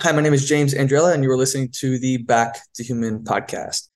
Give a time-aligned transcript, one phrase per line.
[0.00, 3.22] Hi, my name is James Andrella, and you are listening to the Back to Human
[3.22, 3.88] podcast.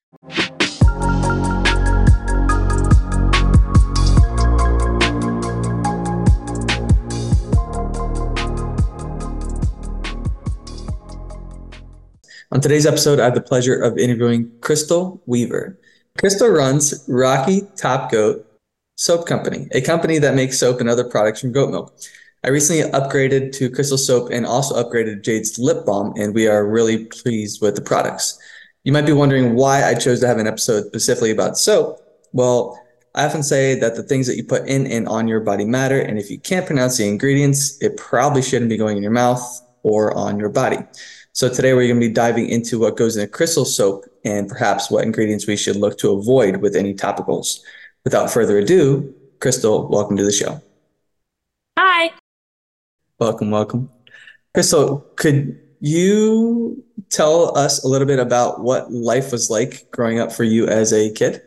[12.51, 15.79] On today's episode, I have the pleasure of interviewing Krystal Weaver.
[16.19, 18.45] Krystal runs Rocky Top Goat
[18.97, 21.99] Soap Company, a company that makes soap and other products from goat milk.
[22.43, 26.67] I recently upgraded to Krystal Soap and also upgraded Jade's Lip Balm, and we are
[26.67, 28.37] really pleased with the products.
[28.83, 31.99] You might be wondering why I chose to have an episode specifically about soap.
[32.33, 32.79] Well,
[33.15, 35.99] I often say that the things that you put in and on your body matter,
[35.99, 39.43] and if you can't pronounce the ingredients, it probably shouldn't be going in your mouth
[39.81, 40.77] or on your body.
[41.33, 44.47] So today we're going to be diving into what goes in a Krystal soap and
[44.47, 47.61] perhaps what ingredients we should look to avoid with any topicals.
[48.03, 50.61] Without further ado, Krystal, welcome to the show.
[53.19, 53.89] Welcome, welcome.
[54.55, 60.31] Krystal, could you tell us a little bit about what life was like growing up
[60.31, 61.41] for you as a kid?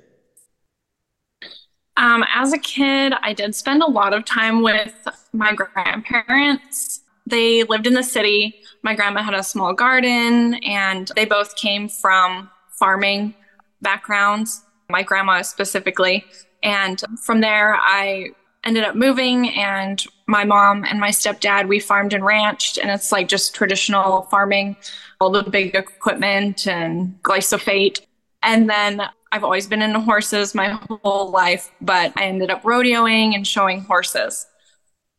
[1.96, 4.94] Um, as a kid, I did spend a lot of time with
[5.32, 7.02] my grandparents.
[7.26, 11.88] They lived in the city my grandma had a small garden, and they both came
[11.88, 13.34] from farming
[13.82, 16.24] backgrounds, my grandma specifically.
[16.62, 18.30] And from there, I
[18.64, 23.12] ended up moving, and my mom and my stepdad, we farmed and ranched, and it's
[23.12, 24.76] like just traditional farming,
[25.20, 28.00] all the big equipment and glyphosate.
[28.42, 29.02] And then
[29.32, 33.82] I've always been into horses my whole life, but I ended up rodeoing and showing
[33.82, 34.46] horses.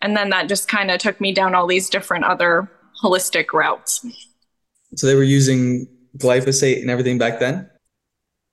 [0.01, 2.69] And then that just kind of took me down all these different other
[3.01, 4.05] holistic routes.
[4.95, 7.69] So they were using glyphosate and everything back then?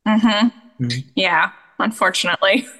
[0.07, 0.85] Mm-hmm.
[0.85, 1.09] mm-hmm.
[1.15, 2.67] Yeah, unfortunately.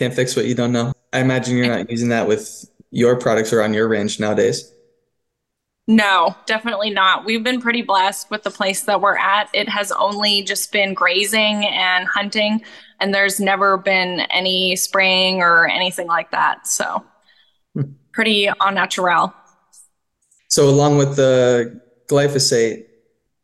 [0.00, 0.94] Can't fix what you don't know.
[1.12, 4.72] I imagine you're not using that with your products or on your ranch nowadays.
[5.86, 7.26] No, definitely not.
[7.26, 9.50] We've been pretty blessed with the place that we're at.
[9.52, 12.62] It has only just been grazing and hunting,
[12.98, 16.66] and there's never been any spraying or anything like that.
[16.66, 17.04] So,
[17.74, 17.92] hmm.
[18.14, 19.34] pretty au natural.
[20.48, 22.86] So along with the glyphosate,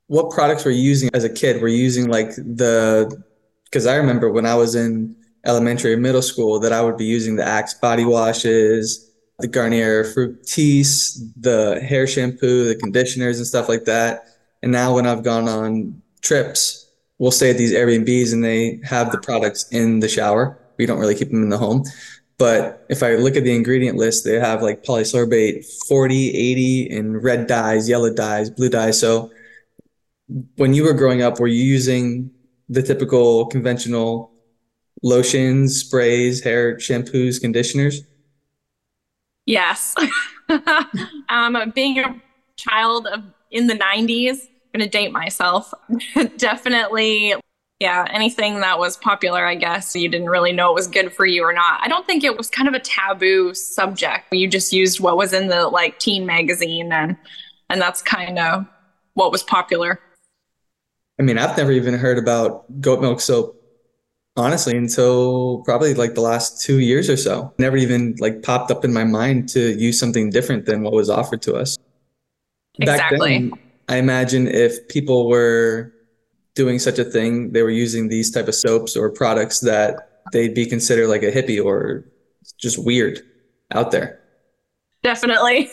[0.06, 1.60] what products were you using as a kid?
[1.60, 3.22] Were you using like the
[3.64, 7.04] because I remember when I was in elementary or middle school that I would be
[7.04, 13.68] using the Axe body washes, the Garnier Fructis, the hair shampoo, the conditioners and stuff
[13.68, 14.24] like that.
[14.62, 19.12] And now when I've gone on trips, we'll stay at these Airbnbs and they have
[19.12, 20.58] the products in the shower.
[20.78, 21.84] We don't really keep them in the home.
[22.38, 27.22] But if I look at the ingredient list, they have like polysorbate 40, 80 and
[27.22, 29.00] red dyes, yellow dyes, blue dyes.
[29.00, 29.30] So
[30.56, 32.30] when you were growing up, were you using
[32.68, 34.32] the typical conventional
[35.02, 38.02] lotions, sprays, hair shampoos, conditioners?
[39.44, 39.94] Yes.
[41.28, 42.20] um, being a
[42.56, 44.40] child of in the 90s,
[44.74, 45.72] I'm going to date myself.
[46.36, 47.34] Definitely
[47.78, 51.26] yeah, anything that was popular, I guess, you didn't really know it was good for
[51.26, 51.80] you or not.
[51.82, 54.32] I don't think it was kind of a taboo subject.
[54.32, 57.16] You just used what was in the like teen magazine and
[57.68, 58.66] and that's kind of
[59.14, 60.00] what was popular.
[61.18, 63.55] I mean, I've never even heard about goat milk soap
[64.36, 67.52] honestly until probably like the last 2 years or so.
[67.58, 71.10] Never even like popped up in my mind to use something different than what was
[71.10, 71.76] offered to us.
[72.78, 73.18] Exactly.
[73.18, 73.52] Back then,
[73.88, 75.92] I imagine if people were
[76.54, 80.54] doing such a thing, they were using these type of soaps or products that they'd
[80.54, 82.04] be considered like a hippie or
[82.58, 83.20] just weird
[83.72, 84.20] out there.
[85.02, 85.70] Definitely.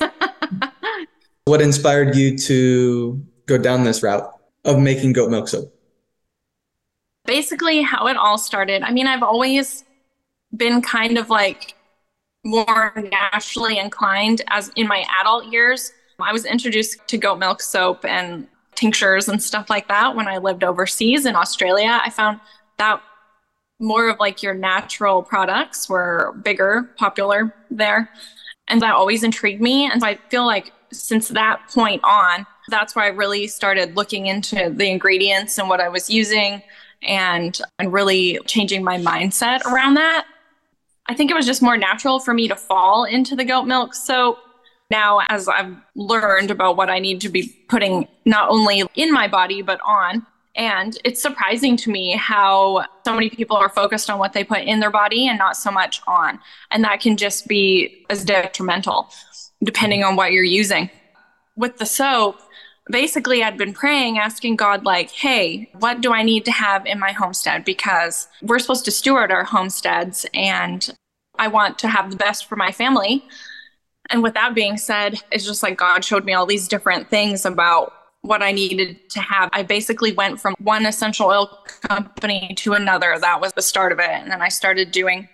[1.46, 4.30] what inspired you to go down this route
[4.66, 5.73] of making goat milk soap?
[7.26, 8.84] Basically, how it all started.
[8.84, 9.86] I mean, I've always
[10.56, 11.76] been kind of like
[12.44, 15.94] more naturally inclined as in my adult years.
[16.20, 20.38] I was introduced to goat milk soap and tinctures and stuff like that when I
[20.38, 22.02] lived overseas in Australia.
[22.04, 22.40] I found
[22.78, 23.02] that
[23.80, 28.10] more of like your natural products were bigger, popular there.
[28.68, 29.90] And that always intrigued me.
[29.90, 34.28] And so I feel like since that point on, that's where I really started looking
[34.28, 36.62] into the ingredients and what I was using
[37.06, 40.26] and, and really changing my mindset around that.
[41.08, 43.94] I think it was just more natural for me to fall into the goat milk
[43.94, 44.38] soap
[44.90, 49.28] now as I've learned about what I need to be putting not only in my
[49.28, 50.26] body, but on.
[50.56, 54.62] And it's surprising to me how so many people are focused on what they put
[54.62, 56.40] in their body and not so much on.
[56.70, 59.10] And that can just be as detrimental
[59.64, 60.90] depending on what you're using.
[61.56, 62.40] With the soap,
[62.90, 67.00] basically I'd been praying, asking God, like, hey, what do I need to have in
[67.00, 67.66] my homestead?
[67.66, 70.90] Because we're supposed to steward our homesteads and
[71.40, 73.26] I want to have the best for my family.
[74.10, 77.46] And with that being said, it's just like God showed me all these different things
[77.46, 79.50] about what I needed to have.
[79.54, 81.48] I basically went from one essential oil
[81.82, 83.18] company to another.
[83.20, 84.10] That was the start of it.
[84.10, 85.28] And then I started doing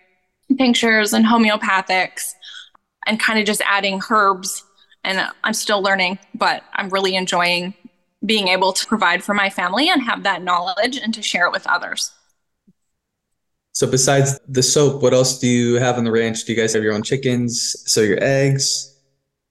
[0.58, 2.34] tinctures and homeopathics
[3.06, 4.64] and kind of just adding herbs.
[5.04, 7.74] And I'm still learning, but I'm really enjoying
[8.26, 11.52] being able to provide for my family and have that knowledge and to share it
[11.52, 12.12] with others.
[13.74, 16.44] So besides the soap, what else do you have on the ranch?
[16.44, 17.76] Do you guys have your own chickens?
[17.90, 18.94] So your eggs?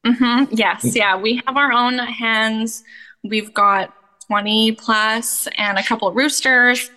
[0.07, 0.55] Mm-hmm.
[0.55, 2.85] Yes, yeah, we have our own hens.
[3.25, 3.95] We've got
[4.27, 6.91] 20 plus and a couple of roosters,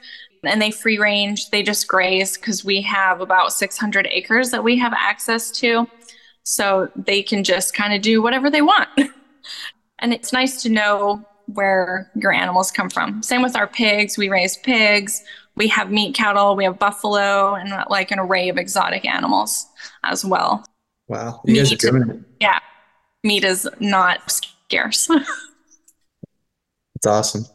[0.44, 1.50] and they free range.
[1.52, 5.88] They just graze because we have about 600 acres that we have access to.
[6.44, 8.90] So they can just kind of do whatever they want.
[10.00, 13.22] and it's nice to know where your animals come from.
[13.22, 14.18] Same with our pigs.
[14.18, 15.24] We raise pigs.
[15.56, 16.56] We have meat cattle.
[16.56, 19.68] We have buffalo and like an array of exotic animals
[20.04, 20.66] as well.
[21.08, 21.42] Wow.
[21.46, 22.20] You guys are doing it.
[22.40, 22.60] Yeah.
[23.24, 25.10] Meat is not scarce.
[27.02, 27.48] It's awesome.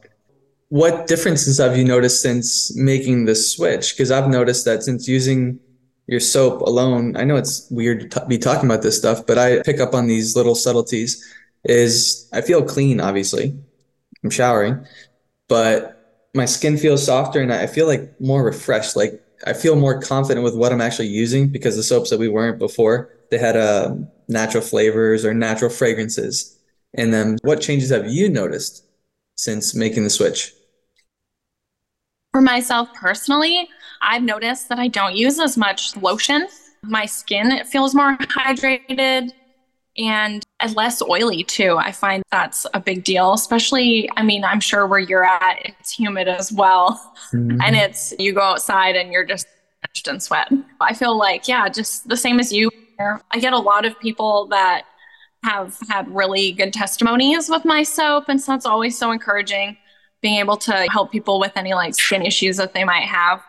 [0.70, 3.94] What differences have you noticed since making the switch?
[3.94, 5.60] Because I've noticed that since using
[6.06, 9.62] your soap alone, I know it's weird to be talking about this stuff, but I
[9.62, 11.24] pick up on these little subtleties.
[11.64, 13.58] Is I feel clean, obviously.
[14.22, 14.86] I'm showering,
[15.48, 18.94] but my skin feels softer and I feel like more refreshed.
[18.94, 22.28] Like I feel more confident with what I'm actually using because the soaps that we
[22.28, 23.94] weren't before, they had uh,
[24.28, 26.56] natural flavors or natural fragrances.
[26.94, 28.84] And then what changes have you noticed
[29.36, 30.52] since making the switch?
[32.32, 33.68] For myself personally,
[34.06, 36.46] I've noticed that I don't use as much lotion.
[36.82, 39.32] My skin feels more hydrated
[39.98, 40.44] and
[40.74, 41.76] less oily too.
[41.76, 45.90] I find that's a big deal, especially, I mean, I'm sure where you're at, it's
[45.90, 47.14] humid as well.
[47.32, 47.60] Mm-hmm.
[47.62, 49.46] And it's, you go outside and you're just
[49.82, 50.52] drenched in sweat.
[50.80, 52.70] I feel like, yeah, just the same as you.
[53.00, 54.84] I get a lot of people that
[55.42, 58.28] have had really good testimonies with my soap.
[58.28, 59.76] And so it's always so encouraging
[60.22, 63.42] being able to help people with any like skin issues that they might have.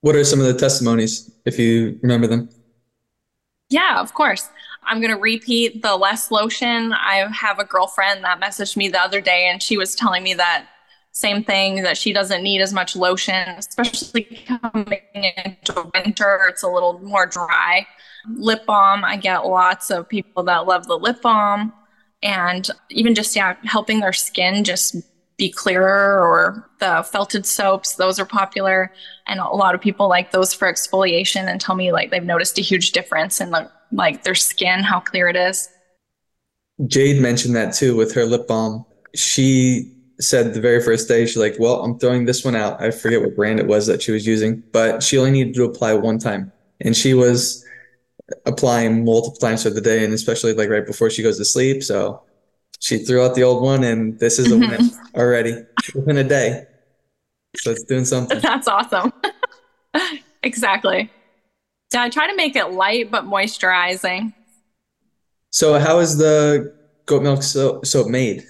[0.00, 2.48] What are some of the testimonies, if you remember them?
[3.70, 4.48] Yeah, of course.
[4.84, 6.92] I'm going to repeat the less lotion.
[6.92, 10.34] I have a girlfriend that messaged me the other day and she was telling me
[10.34, 10.68] that
[11.10, 16.46] same thing that she doesn't need as much lotion, especially coming into winter.
[16.48, 17.86] It's a little more dry
[18.34, 19.04] lip balm.
[19.04, 21.72] I get lots of people that love the lip balm
[22.22, 24.96] and even just yeah, helping their skin just
[25.36, 28.92] be clearer or the felted soaps those are popular
[29.26, 32.58] and a lot of people like those for exfoliation and tell me like they've noticed
[32.58, 35.68] a huge difference in the like their skin how clear it is
[36.86, 38.84] jade mentioned that too with her lip balm
[39.14, 42.90] she said the very first day she's like well i'm throwing this one out i
[42.90, 45.92] forget what brand it was that she was using but she only needed to apply
[45.92, 46.50] one time
[46.80, 47.66] and she was
[48.44, 51.82] applying multiple times for the day and especially like right before she goes to sleep.
[51.82, 52.22] So
[52.80, 54.96] she threw out the old one and this is the mm-hmm.
[55.16, 55.54] already
[55.94, 56.64] within a day.
[57.56, 58.38] So it's doing something.
[58.42, 59.12] That's awesome.
[60.42, 61.10] exactly.
[61.92, 64.34] So I try to make it light but moisturizing.
[65.50, 66.74] So how is the
[67.06, 68.44] goat milk soap, soap made?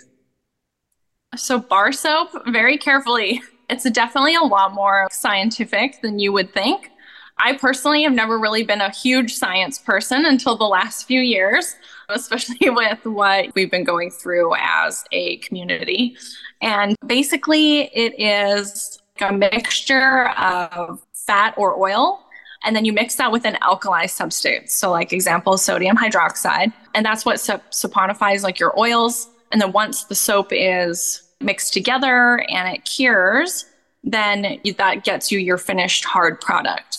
[1.37, 3.43] So bar soap, very carefully.
[3.69, 6.91] It's definitely a lot more scientific than you would think.
[7.39, 11.75] I personally have never really been a huge science person until the last few years,
[12.09, 16.17] especially with what we've been going through as a community.
[16.61, 22.23] And basically, it is a mixture of fat or oil.
[22.65, 24.75] And then you mix that with an alkali substance.
[24.75, 26.73] So, like example, sodium hydroxide.
[26.95, 29.29] And that's what saponifies like your oils.
[29.53, 33.67] And then once the soap is mixed together and it cures,
[34.03, 36.99] then that gets you your finished hard product.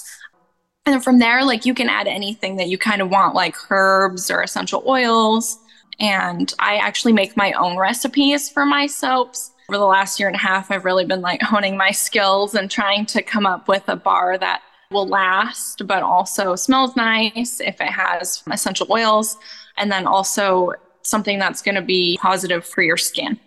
[0.88, 3.58] And then from there, like you can add anything that you kind of want, like
[3.70, 5.58] herbs or essential oils.
[6.00, 9.52] And I actually make my own recipes for my soaps.
[9.70, 12.72] Over the last year and a half, I've really been like honing my skills and
[12.72, 17.82] trying to come up with a bar that will last, but also smells nice if
[17.82, 19.36] it has essential oils.
[19.76, 23.38] And then also something that's going to be positive for your skin.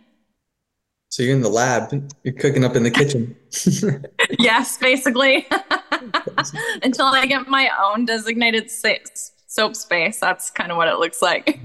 [1.10, 3.36] So you're in the lab, you're cooking up in the kitchen.
[4.38, 5.46] yes, basically.
[6.84, 11.58] Until I get my own designated soap space, that's kind of what it looks like.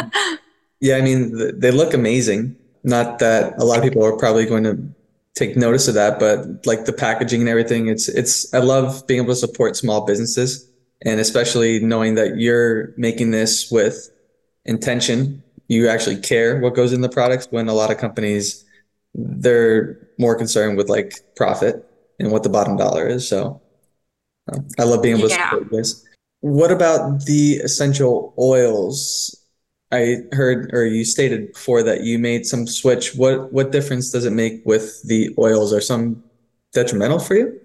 [0.80, 2.56] yeah, I mean, they look amazing.
[2.82, 4.76] Not that a lot of people are probably going to
[5.36, 9.22] take notice of that, but like the packaging and everything, it's it's I love being
[9.22, 10.68] able to support small businesses
[11.02, 14.10] and especially knowing that you're making this with
[14.64, 18.64] intention you actually care what goes in the products when a lot of companies
[19.14, 21.84] they're more concerned with like profit
[22.18, 23.60] and what the bottom dollar is so
[24.52, 25.36] um, i love being able yeah.
[25.36, 26.06] to support this
[26.40, 29.34] What about the essential oils?
[29.92, 33.14] I heard or you stated before that you made some switch.
[33.16, 35.72] What what difference does it make with the oils?
[35.72, 36.22] Are some
[36.72, 37.60] detrimental for you?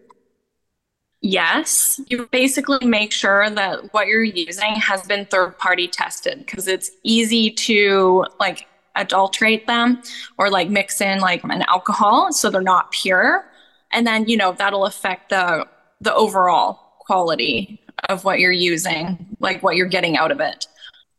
[1.22, 2.02] Yes.
[2.08, 6.90] You basically make sure that what you're using has been third party tested because it's
[7.04, 10.02] easy to like adulterate them
[10.38, 13.46] or like mix in like an alcohol so they're not pure.
[13.92, 15.68] And then, you know, that'll affect the
[16.02, 20.66] the overall quality of what you're using, like what you're getting out of it.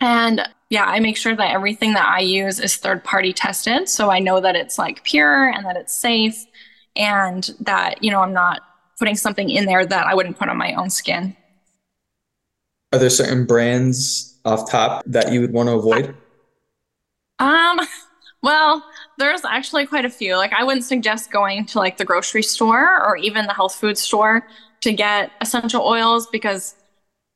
[0.00, 3.88] And yeah, I make sure that everything that I use is third party tested.
[3.88, 6.44] So I know that it's like pure and that it's safe
[6.96, 8.62] and that, you know, I'm not
[9.02, 11.36] putting something in there that I wouldn't put on my own skin.
[12.92, 16.14] Are there certain brands off top that you would want to avoid?
[17.40, 17.80] Um,
[18.44, 18.84] well,
[19.18, 20.36] there's actually quite a few.
[20.36, 23.98] Like I wouldn't suggest going to like the grocery store or even the health food
[23.98, 24.46] store
[24.82, 26.76] to get essential oils because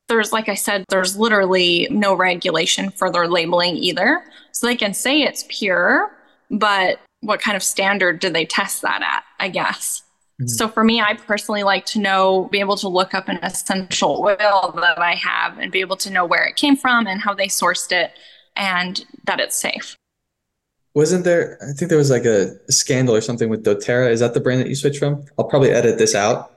[0.07, 4.23] there's like I said, there's literally no regulation for their labeling either.
[4.53, 6.15] So they can say it's pure,
[6.49, 9.25] but what kind of standard do they test that at?
[9.37, 10.03] I guess.
[10.39, 10.47] Mm-hmm.
[10.47, 14.21] So for me, I personally like to know, be able to look up an essential
[14.21, 17.33] oil that I have and be able to know where it came from and how
[17.33, 18.11] they sourced it
[18.55, 19.97] and that it's safe.
[20.93, 24.11] Wasn't there, I think there was like a, scandal or something with doTERRA.
[24.11, 25.25] Is that the brand that you switched from?
[25.37, 26.51] I'll probably edit this out.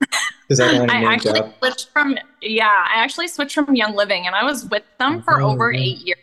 [0.48, 1.54] Because I, I actually job.
[1.60, 5.40] switched from, yeah, I actually switched from Young Living and I was with them for
[5.40, 6.18] oh, over eight years.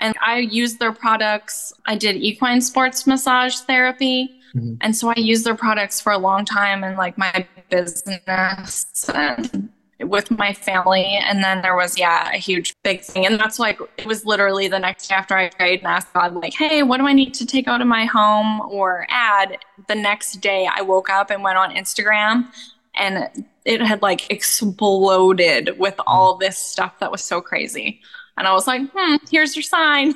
[0.00, 1.72] And I used their products.
[1.84, 4.37] I did equine sports massage therapy.
[4.54, 4.74] Mm-hmm.
[4.80, 9.68] And so I used their products for a long time in like my business and
[10.00, 11.04] with my family.
[11.04, 13.26] And then there was, yeah, a huge big thing.
[13.26, 16.34] And that's like, it was literally the next day after I prayed and asked God,
[16.34, 19.58] like, hey, what do I need to take out of my home or add?
[19.88, 22.46] The next day I woke up and went on Instagram
[22.94, 28.00] and it had like exploded with all this stuff that was so crazy.
[28.36, 30.14] And I was like, hmm, here's your sign.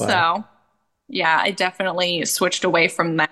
[0.00, 0.06] Wow.
[0.08, 0.44] So,
[1.08, 3.30] yeah, I definitely switched away from that.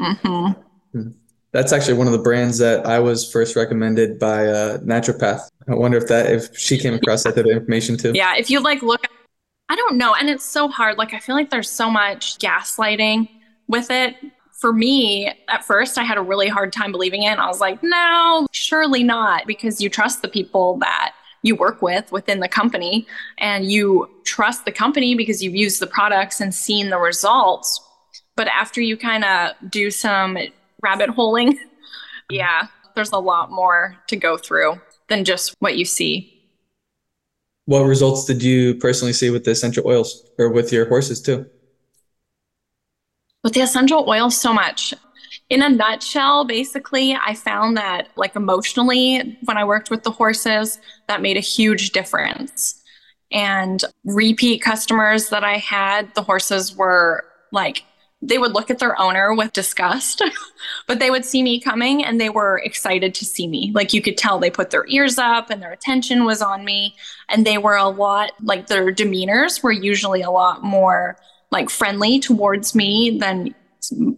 [0.00, 0.60] Mm-hmm.
[0.92, 1.10] Hmm.
[1.52, 5.48] That's actually one of the brands that I was first recommended by a naturopath.
[5.68, 8.12] I wonder if that if she came across that type of information too.
[8.14, 9.06] Yeah, if you like look,
[9.68, 10.98] I don't know, and it's so hard.
[10.98, 13.28] Like I feel like there's so much gaslighting
[13.68, 14.16] with it.
[14.60, 17.38] For me, at first, I had a really hard time believing it.
[17.38, 21.12] I was like, no, surely not, because you trust the people that
[21.42, 23.06] you work with within the company
[23.38, 27.85] and you trust the company because you've used the products and seen the results.
[28.36, 30.38] But after you kind of do some
[30.82, 31.54] rabbit holing.
[31.54, 32.34] Mm-hmm.
[32.34, 36.32] yeah, there's a lot more to go through than just what you see.
[37.66, 41.46] What results did you personally see with the essential oils or with your horses too?
[43.42, 44.92] With the essential oils, so much.
[45.50, 50.80] In a nutshell, basically, I found that, like, emotionally, when I worked with the horses,
[51.06, 52.82] that made a huge difference.
[53.30, 57.84] And repeat customers that I had, the horses were like
[58.22, 60.22] they would look at their owner with disgust,
[60.86, 63.72] but they would see me coming and they were excited to see me.
[63.74, 66.96] Like you could tell they put their ears up and their attention was on me.
[67.28, 71.16] And they were a lot, like their demeanors were usually a lot more
[71.50, 73.54] like friendly towards me than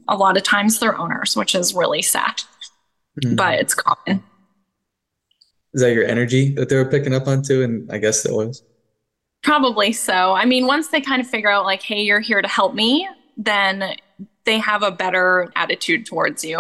[0.08, 2.42] a lot of times their owners, which is really sad,
[3.22, 3.34] mm-hmm.
[3.34, 4.22] but it's common.
[5.74, 7.62] Is that your energy that they were picking up on too?
[7.62, 8.62] And I guess it was.
[9.42, 10.32] Probably so.
[10.32, 13.08] I mean, once they kind of figure out, like, hey, you're here to help me,
[13.38, 13.94] then
[14.44, 16.58] they have a better attitude towards you.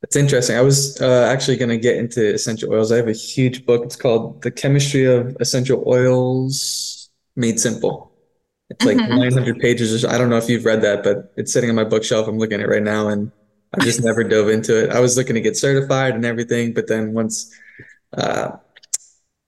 [0.00, 0.56] That's interesting.
[0.56, 2.90] I was uh, actually going to get into essential oils.
[2.90, 3.84] I have a huge book.
[3.84, 8.12] It's called The Chemistry of Essential Oils Made Simple.
[8.70, 9.18] It's like mm-hmm.
[9.18, 10.04] 900 pages.
[10.04, 12.26] I don't know if you've read that, but it's sitting on my bookshelf.
[12.26, 13.30] I'm looking at it right now and
[13.74, 14.90] I just never dove into it.
[14.90, 17.54] I was looking to get certified and everything, but then once
[18.12, 18.52] uh,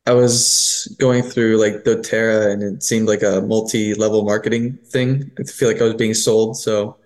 [0.07, 5.31] I was going through like doTERRA and it seemed like a multi-level marketing thing.
[5.39, 6.97] I feel like I was being sold, so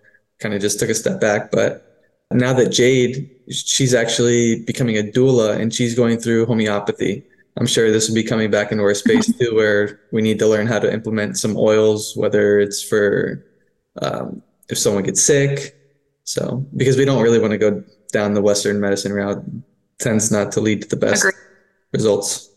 [0.40, 1.52] kind of just took a step back.
[1.52, 1.88] But
[2.32, 7.24] now that Jade, she's actually becoming a doula and she's going through homeopathy.
[7.56, 10.46] I'm sure this will be coming back into our space too, where we need to
[10.46, 13.44] learn how to implement some oils, whether it's for
[14.02, 15.76] um, if someone gets sick.
[16.24, 19.42] So because we don't really want to go down the Western medicine route,
[19.98, 21.40] tends not to lead to the best Agreed.
[21.92, 22.47] results.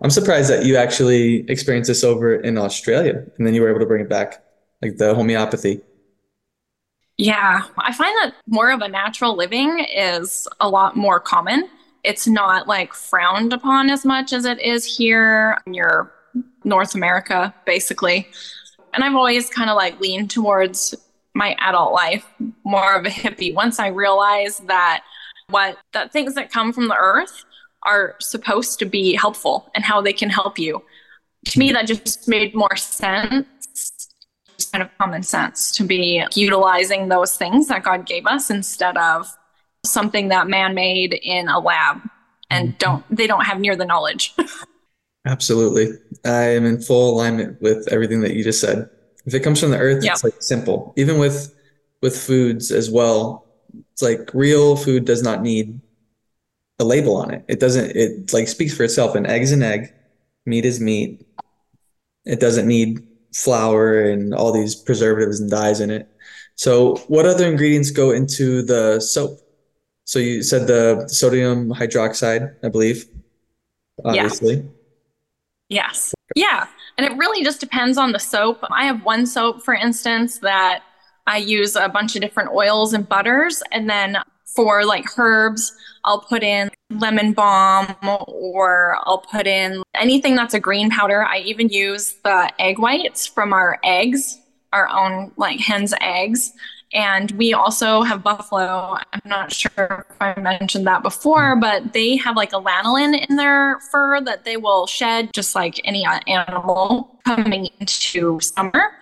[0.00, 3.80] I'm surprised that you actually experienced this over in Australia and then you were able
[3.80, 4.44] to bring it back,
[4.80, 5.80] like the homeopathy.
[7.16, 11.68] Yeah, I find that more of a natural living is a lot more common.
[12.04, 16.12] It's not like frowned upon as much as it is here in your
[16.62, 18.28] North America, basically.
[18.94, 20.94] And I've always kind of like leaned towards
[21.34, 22.24] my adult life
[22.64, 25.02] more of a hippie once I realized that
[25.50, 27.44] what that things that come from the earth
[27.88, 30.82] are supposed to be helpful and how they can help you.
[31.46, 33.46] To me, that just made more sense.
[34.58, 38.96] Just kind of common sense to be utilizing those things that God gave us instead
[38.96, 39.26] of
[39.84, 42.02] something that man made in a lab
[42.50, 42.78] and mm-hmm.
[42.78, 44.34] don't they don't have near the knowledge.
[45.26, 45.92] Absolutely.
[46.24, 48.88] I am in full alignment with everything that you just said.
[49.26, 50.14] If it comes from the earth, yep.
[50.14, 50.92] it's like simple.
[50.96, 51.54] Even with
[52.02, 53.46] with foods as well.
[53.92, 55.80] It's like real food does not need
[56.78, 57.44] a label on it.
[57.48, 59.14] It doesn't it like speaks for itself.
[59.14, 59.92] An egg's an egg,
[60.46, 61.26] meat is meat.
[62.24, 66.08] It doesn't need flour and all these preservatives and dyes in it.
[66.54, 69.40] So what other ingredients go into the soap?
[70.04, 73.06] So you said the sodium hydroxide, I believe.
[74.04, 74.56] Obviously.
[74.56, 74.62] Yeah.
[75.68, 76.14] Yes.
[76.34, 76.66] Yeah.
[76.96, 78.64] And it really just depends on the soap.
[78.70, 80.82] I have one soap, for instance, that
[81.26, 83.62] I use a bunch of different oils and butters.
[83.70, 84.16] And then
[84.46, 85.76] for like herbs,
[86.08, 87.94] I'll put in lemon balm
[88.26, 91.22] or I'll put in anything that's a green powder.
[91.22, 94.40] I even use the egg whites from our eggs,
[94.72, 96.54] our own like hen's eggs.
[96.94, 98.96] And we also have buffalo.
[99.12, 103.36] I'm not sure if I mentioned that before, but they have like a lanolin in
[103.36, 108.92] their fur that they will shed just like any animal coming into summer.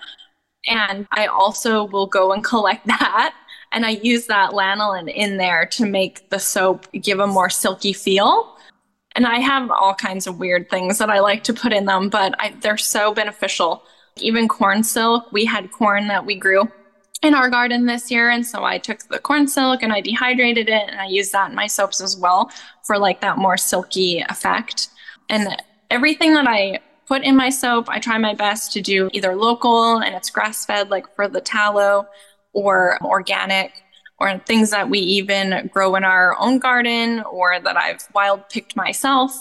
[0.66, 3.32] And I also will go and collect that.
[3.76, 7.92] And I use that lanolin in there to make the soap give a more silky
[7.92, 8.56] feel.
[9.14, 12.08] And I have all kinds of weird things that I like to put in them,
[12.08, 13.82] but I, they're so beneficial.
[14.16, 16.72] Even corn silk, we had corn that we grew
[17.20, 18.30] in our garden this year.
[18.30, 21.50] And so I took the corn silk and I dehydrated it and I used that
[21.50, 22.50] in my soaps as well
[22.82, 24.88] for like that more silky effect.
[25.28, 25.54] And
[25.90, 29.98] everything that I put in my soap, I try my best to do either local
[29.98, 32.06] and it's grass fed, like for the tallow,
[32.56, 33.84] or organic,
[34.18, 38.74] or things that we even grow in our own garden or that I've wild picked
[38.74, 39.38] myself.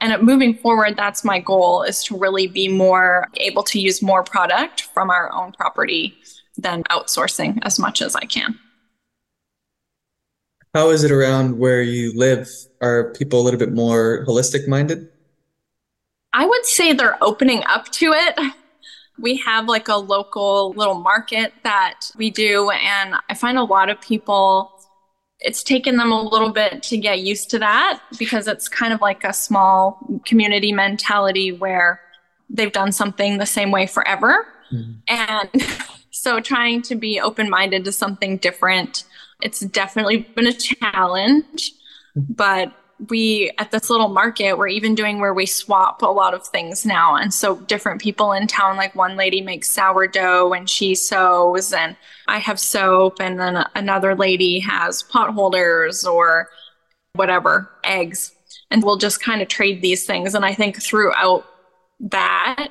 [0.00, 4.22] And moving forward, that's my goal is to really be more able to use more
[4.22, 6.16] product from our own property
[6.56, 8.58] than outsourcing as much as I can.
[10.74, 12.48] How is it around where you live?
[12.80, 15.08] Are people a little bit more holistic minded?
[16.32, 18.38] I would say they're opening up to it.
[19.18, 23.88] We have like a local little market that we do, and I find a lot
[23.88, 24.72] of people,
[25.40, 29.00] it's taken them a little bit to get used to that because it's kind of
[29.00, 32.00] like a small community mentality where
[32.50, 34.46] they've done something the same way forever.
[34.72, 34.92] Mm-hmm.
[35.08, 35.62] And
[36.10, 39.04] so trying to be open minded to something different,
[39.42, 41.72] it's definitely been a challenge.
[42.16, 42.72] But
[43.08, 46.86] we at this little market we're even doing where we swap a lot of things
[46.86, 51.72] now and so different people in town like one lady makes sourdough and she sews
[51.72, 51.96] and
[52.28, 56.48] i have soap and then another lady has pot holders or
[57.14, 58.32] whatever eggs
[58.70, 61.44] and we'll just kind of trade these things and i think throughout
[62.00, 62.70] that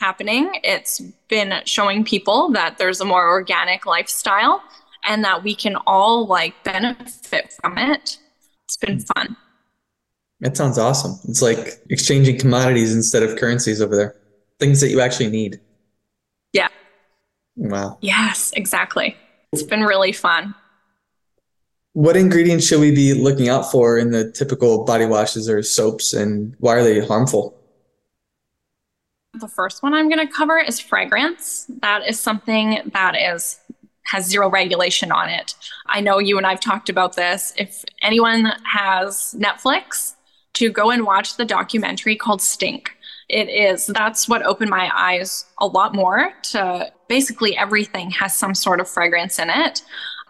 [0.00, 0.50] happening.
[0.62, 4.62] It's been showing people that there's a more organic lifestyle
[5.06, 8.18] and that we can all like benefit from it.
[8.64, 9.36] It's been fun.
[10.40, 11.18] That sounds awesome.
[11.28, 14.16] It's like exchanging commodities instead of currencies over there.
[14.58, 15.60] Things that you actually need.
[16.52, 16.68] Yeah.
[17.56, 17.98] Wow.
[18.00, 19.16] Yes, exactly.
[19.52, 20.54] It's been really fun.
[21.92, 26.12] What ingredients should we be looking out for in the typical body washes or soaps
[26.12, 27.56] and why are they harmful?
[29.34, 31.66] The first one I'm going to cover is fragrance.
[31.80, 33.60] That is something that is
[34.06, 35.54] has zero regulation on it.
[35.86, 37.54] I know you and I've talked about this.
[37.56, 40.13] If anyone has Netflix,
[40.54, 42.96] to go and watch the documentary called Stink.
[43.28, 48.54] It is that's what opened my eyes a lot more to basically everything has some
[48.54, 49.82] sort of fragrance in it.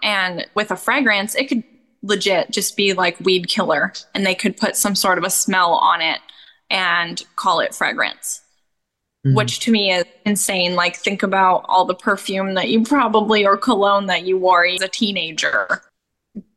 [0.02, 1.64] And with a fragrance, it could
[2.02, 5.72] legit just be like weed killer and they could put some sort of a smell
[5.72, 6.20] on it
[6.70, 8.44] and call it fragrance
[9.24, 9.34] mm-hmm.
[9.34, 10.74] which to me is insane.
[10.74, 14.82] Like, think about all the perfume that you probably or cologne that you wore as
[14.82, 15.82] a teenager.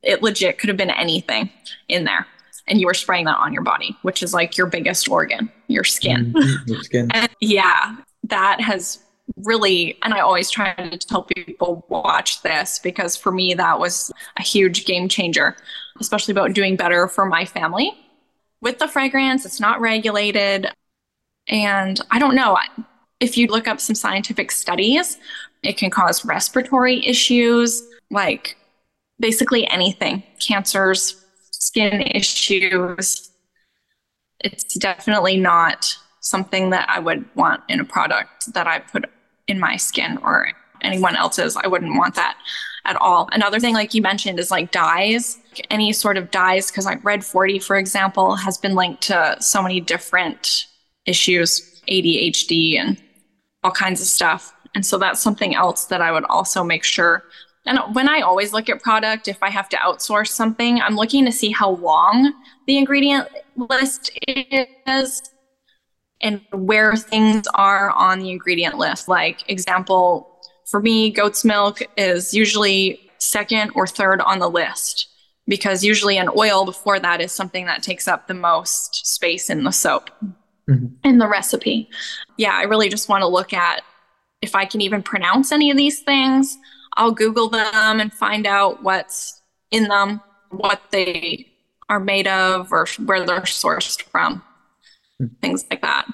[0.02, 1.50] It legit could have been anything
[1.88, 2.28] in there.
[2.68, 5.84] And you were spraying that on your body, which is like your biggest organ, your
[5.84, 6.34] skin.
[6.34, 6.72] Mm-hmm.
[6.72, 7.10] Your skin.
[7.14, 9.00] and yeah, that has
[9.38, 14.12] really, and I always try to tell people watch this because for me, that was
[14.38, 15.56] a huge game changer,
[16.00, 17.94] especially about doing better for my family.
[18.62, 20.68] With the fragrance, it's not regulated.
[21.48, 22.58] And I don't know,
[23.20, 25.18] if you look up some scientific studies,
[25.64, 28.58] it can cause respiratory issues, like
[29.20, 31.24] basically anything, cancers,
[31.60, 33.30] skin issues.
[34.40, 39.06] It's definitely not something that I would want in a product that I put
[39.48, 40.50] in my skin or
[40.82, 41.58] anyone else's.
[41.58, 42.38] I wouldn't want that
[42.86, 43.30] at all.
[43.32, 45.38] Another thing, like you mentioned, is like dyes.
[45.72, 49.62] Any sort of dyes, because like Red 40, for example, has been linked to so
[49.62, 50.68] many different
[51.06, 53.02] issues, ADHD and
[53.64, 54.54] all kinds of stuff.
[54.76, 57.24] And so that's something else that I would also make sure.
[57.68, 61.26] And when I always look at product, if I have to outsource something, I'm looking
[61.26, 62.34] to see how long
[62.66, 65.22] the ingredient list is
[66.22, 69.08] and where things are on the ingredient list.
[69.08, 75.10] Like example, for me, goat's milk is usually second or third on the list
[75.48, 79.64] because usually an oil before that is something that takes up the most space in
[79.64, 80.10] the soap
[80.70, 80.88] mm-hmm.
[81.04, 81.90] in the recipe.
[82.38, 83.82] Yeah, I really just want to look at
[84.42, 86.58] if I can even pronounce any of these things.
[86.98, 91.48] I'll Google them and find out what's in them, what they
[91.90, 94.42] are made of, or where they're sourced from,
[95.42, 96.06] things like that.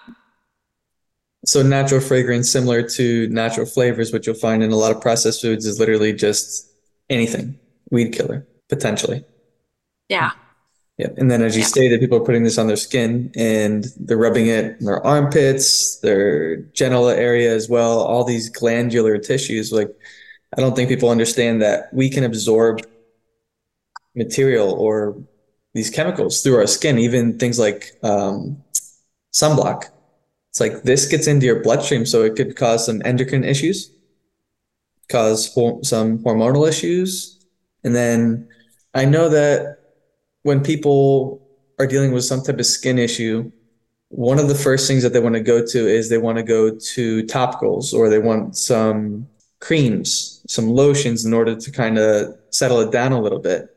[1.46, 5.42] So natural fragrance, similar to natural flavors, which you'll find in a lot of processed
[5.42, 6.70] foods, is literally just
[7.10, 7.58] anything
[7.90, 9.24] weed killer potentially.
[10.10, 10.32] Yeah.
[10.98, 11.10] Yeah.
[11.18, 11.68] And then as you yeah.
[11.68, 16.00] stated, people are putting this on their skin and they're rubbing it in their armpits,
[16.02, 19.72] their genital area as well, all these glandular tissues.
[19.72, 19.90] Like,
[20.56, 22.82] I don't think people understand that we can absorb
[24.16, 25.18] material or
[25.74, 28.64] these chemicals through our skin, even things like um,
[29.34, 29.90] sunblock
[30.54, 33.92] it's like this gets into your bloodstream, so it could cause some endocrine issues,
[35.10, 37.44] cause some hormonal issues.
[37.84, 38.48] And then
[38.94, 39.80] I know that
[40.44, 41.42] when people
[41.80, 43.52] are dealing with some type of skin issue,
[44.10, 46.44] one of the first things that they want to go to is they want to
[46.44, 49.28] go to topicals or they want some
[49.60, 53.76] creams, some lotions in order to kind of settle it down a little bit.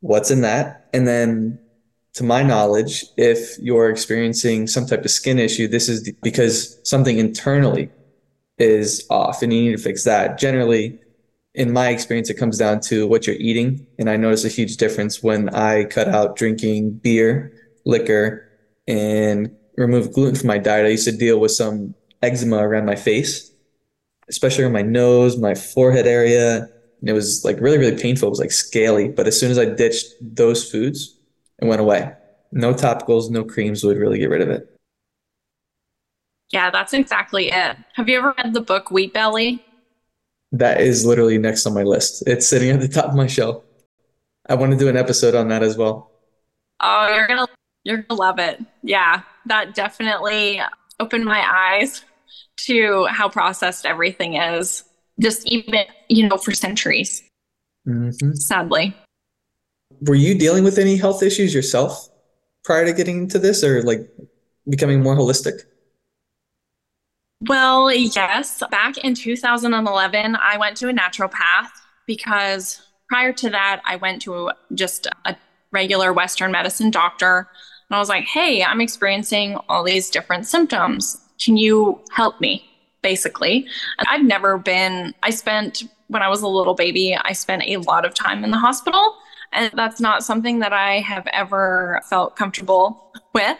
[0.00, 0.88] What's in that?
[0.92, 1.58] And then
[2.14, 7.18] to my knowledge, if you're experiencing some type of skin issue, this is because something
[7.18, 7.90] internally
[8.58, 10.38] is off and you need to fix that.
[10.38, 11.00] Generally,
[11.54, 13.86] in my experience, it comes down to what you're eating.
[13.98, 17.52] And I notice a huge difference when I cut out drinking beer,
[17.84, 18.48] liquor,
[18.86, 20.86] and remove gluten from my diet.
[20.86, 23.50] I used to deal with some eczema around my face,
[24.28, 26.68] especially on my nose, my forehead area.
[27.00, 28.28] And it was like really, really painful.
[28.28, 29.08] It was like scaly.
[29.08, 31.16] But as soon as I ditched those foods,
[31.60, 32.12] it went away.
[32.52, 34.70] No topicals, no creams would really get rid of it.
[36.50, 37.76] Yeah, that's exactly it.
[37.94, 39.64] Have you ever read the book Wheat Belly?
[40.52, 42.22] That is literally next on my list.
[42.28, 43.64] It's sitting at the top of my shelf.
[44.48, 46.12] I want to do an episode on that as well.
[46.80, 47.46] Oh, you're gonna
[47.82, 48.60] you're gonna love it.
[48.82, 50.60] Yeah, that definitely
[51.00, 52.04] opened my eyes
[52.56, 54.84] to how processed everything is.
[55.20, 57.22] Just even you know for centuries.
[57.86, 58.32] Mm-hmm.
[58.32, 58.94] Sadly
[60.02, 62.08] were you dealing with any health issues yourself
[62.64, 64.08] prior to getting into this or like
[64.68, 65.62] becoming more holistic?
[67.48, 68.62] Well, yes.
[68.70, 71.68] Back in 2011, I went to a naturopath
[72.06, 75.36] because prior to that, I went to just a
[75.70, 77.48] regular Western medicine doctor.
[77.90, 81.20] And I was like, hey, I'm experiencing all these different symptoms.
[81.42, 82.64] Can you help me?
[83.02, 83.66] Basically,
[84.08, 88.06] I've never been, I spent, when I was a little baby, I spent a lot
[88.06, 89.16] of time in the hospital.
[89.54, 93.56] And that's not something that I have ever felt comfortable with.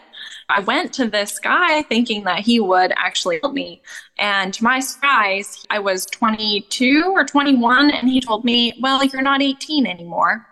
[0.49, 3.81] I went to this guy thinking that he would actually help me.
[4.19, 9.23] And to my surprise, I was 22 or 21, and he told me, Well, you're
[9.23, 10.47] not 18 anymore.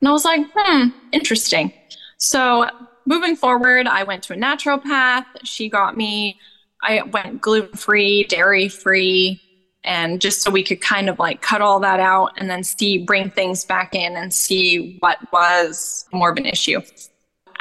[0.00, 1.72] And I was like, Hmm, interesting.
[2.16, 2.68] So
[3.06, 5.26] moving forward, I went to a naturopath.
[5.44, 6.38] She got me,
[6.82, 9.40] I went gluten free, dairy free,
[9.84, 12.98] and just so we could kind of like cut all that out and then see
[12.98, 16.80] bring things back in and see what was more of an issue.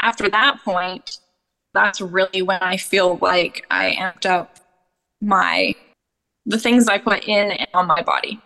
[0.01, 1.19] After that point
[1.75, 4.59] that's really when i feel like i amped up
[5.21, 5.75] my
[6.47, 8.41] the things i put in and on my body.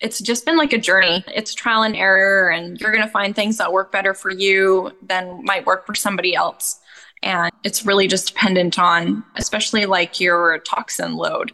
[0.00, 1.22] It's just been like a journey.
[1.28, 4.92] It's trial and error and you're going to find things that work better for you
[5.02, 6.80] than might work for somebody else
[7.22, 11.52] and it's really just dependent on especially like your toxin load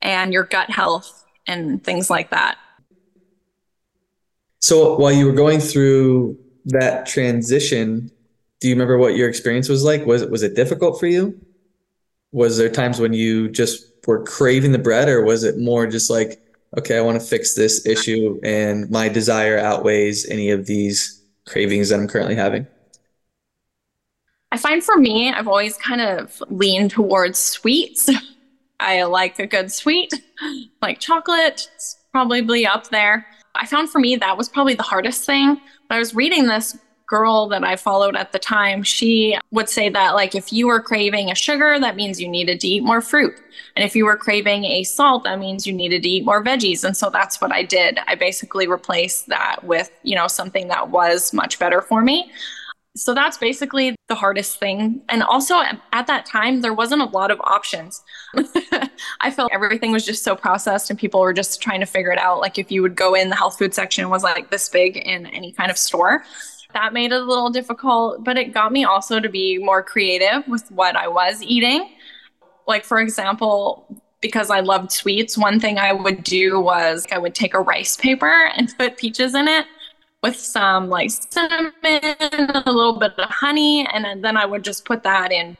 [0.00, 2.58] and your gut health and things like that.
[4.60, 8.10] So while you were going through that transition,
[8.60, 10.06] do you remember what your experience was like?
[10.06, 11.40] Was it was it difficult for you?
[12.32, 16.10] Was there times when you just were craving the bread or was it more just
[16.10, 16.40] like,
[16.78, 21.88] okay, I want to fix this issue and my desire outweighs any of these cravings
[21.88, 22.66] that I'm currently having?
[24.52, 28.10] I find for me, I've always kind of leaned towards sweets.
[28.80, 30.12] I like a good sweet,
[30.82, 33.26] like chocolate, it's probably up there.
[33.54, 35.58] I found for me that was probably the hardest thing.
[35.88, 39.88] But I was reading this girl that I followed at the time, she would say
[39.88, 43.00] that like if you were craving a sugar, that means you needed to eat more
[43.00, 43.34] fruit.
[43.76, 46.84] And if you were craving a salt, that means you needed to eat more veggies.
[46.84, 47.98] And so that's what I did.
[48.06, 52.30] I basically replaced that with, you know, something that was much better for me.
[52.94, 55.00] So that's basically the hardest thing.
[55.08, 58.02] And also at that time, there wasn't a lot of options.
[59.20, 62.18] I felt everything was just so processed and people were just trying to figure it
[62.18, 62.40] out.
[62.40, 65.24] Like if you would go in, the health food section was like this big in
[65.26, 66.24] any kind of store.
[66.74, 70.46] That made it a little difficult, but it got me also to be more creative
[70.46, 71.94] with what I was eating.
[72.66, 77.34] Like, for example, because I loved sweets, one thing I would do was I would
[77.34, 79.66] take a rice paper and put peaches in it
[80.22, 85.02] with some like cinnamon, a little bit of honey, and then I would just put
[85.02, 85.56] that in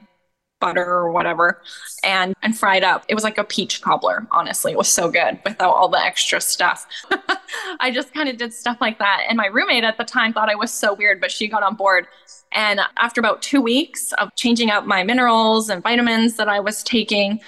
[0.62, 1.60] butter or whatever
[2.04, 3.04] and and fry it up.
[3.08, 4.72] It was like a peach cobbler, honestly.
[4.72, 6.86] It was so good without all the extra stuff.
[7.80, 9.24] I just kind of did stuff like that.
[9.28, 11.74] And my roommate at the time thought I was so weird, but she got on
[11.74, 12.06] board.
[12.52, 16.82] And after about two weeks of changing up my minerals and vitamins that I was
[16.84, 17.40] taking,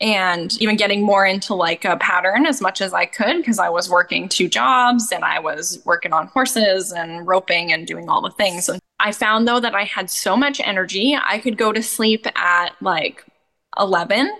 [0.00, 3.68] and even getting more into like a pattern as much as I could because I
[3.68, 8.20] was working two jobs and I was working on horses and roping and doing all
[8.20, 8.68] the things.
[8.68, 12.26] And I found though that I had so much energy, I could go to sleep
[12.36, 13.24] at like
[13.78, 14.36] 11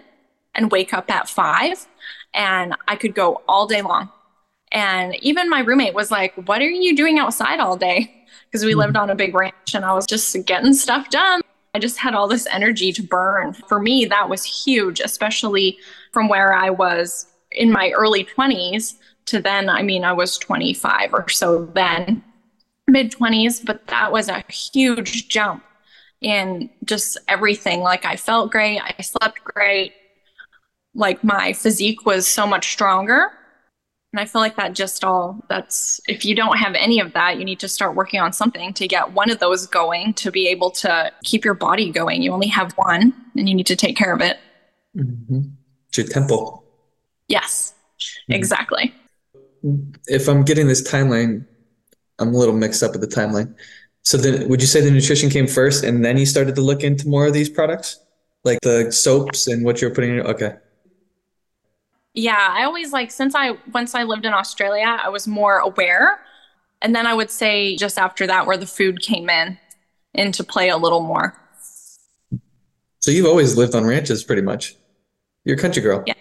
[0.55, 1.87] and wake up at 5
[2.35, 4.11] and I could go all day long.
[4.73, 8.13] And even my roommate was like, "What are you doing outside all day?"
[8.47, 8.81] Because we mm-hmm.
[8.81, 11.43] lived on a big ranch and I was just getting stuff done.
[11.75, 13.53] I just had all this energy to burn.
[13.53, 15.79] For me, that was huge, especially
[16.13, 18.95] from where I was in my early 20s
[19.27, 19.69] to then.
[19.69, 22.23] I mean, I was 25 or so then,
[22.87, 25.65] mid 20s, but that was a huge jump
[26.21, 27.81] in just everything.
[27.81, 29.93] Like, I felt great, I slept great,
[30.95, 33.33] like, my physique was so much stronger
[34.15, 37.37] and I feel like that just all that's if you don't have any of that,
[37.37, 40.47] you need to start working on something to get one of those going to be
[40.47, 42.23] able to keep your body going.
[42.23, 44.39] You only have one and you need to take care of it.
[44.97, 45.41] Mm-hmm.
[45.89, 46.63] It's your temple.
[47.27, 48.35] Yes, mm-hmm.
[48.35, 48.95] exactly.
[50.07, 51.45] If I'm getting this timeline,
[52.21, 53.53] I'm a little mixed up with the timeline.
[54.03, 56.85] So then would you say the nutrition came first and then you started to look
[56.85, 57.99] into more of these products?
[58.45, 60.21] Like the soaps and what you're putting in?
[60.21, 60.55] Okay
[62.15, 66.21] yeah, I always like since I once I lived in Australia, I was more aware.
[66.81, 69.59] And then I would say just after that where the food came in
[70.13, 71.35] into play a little more.
[73.01, 74.77] So you've always lived on ranches pretty much.
[75.45, 76.05] You're a country girl.
[76.07, 76.15] Yeah.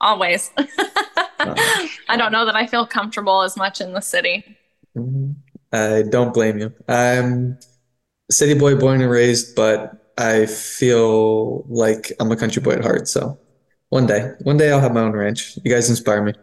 [0.00, 0.50] Always.
[0.58, 4.56] I don't know that I feel comfortable as much in the city.
[4.96, 5.32] Mm-hmm.
[5.72, 6.72] I don't blame you.
[6.88, 7.58] I'm
[8.30, 12.82] a city boy born and raised, but I feel like I'm a country boy at
[12.82, 13.38] heart, so
[13.90, 15.58] one day, one day I'll have my own ranch.
[15.64, 16.34] You guys inspire me.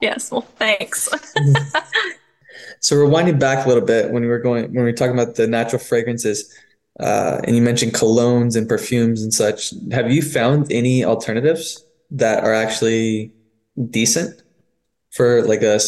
[0.00, 0.30] Yes.
[0.30, 1.08] Well, thanks.
[2.80, 5.18] so we're winding back a little bit when we were going when we were talking
[5.18, 6.52] about the natural fragrances,
[7.00, 9.72] uh, and you mentioned colognes and perfumes and such.
[9.92, 13.32] Have you found any alternatives that are actually
[13.90, 14.42] decent
[15.10, 15.78] for like a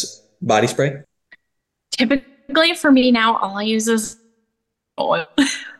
[0.41, 1.01] body spray?
[1.91, 4.17] Typically, for me now, all I use is
[4.99, 5.25] oil.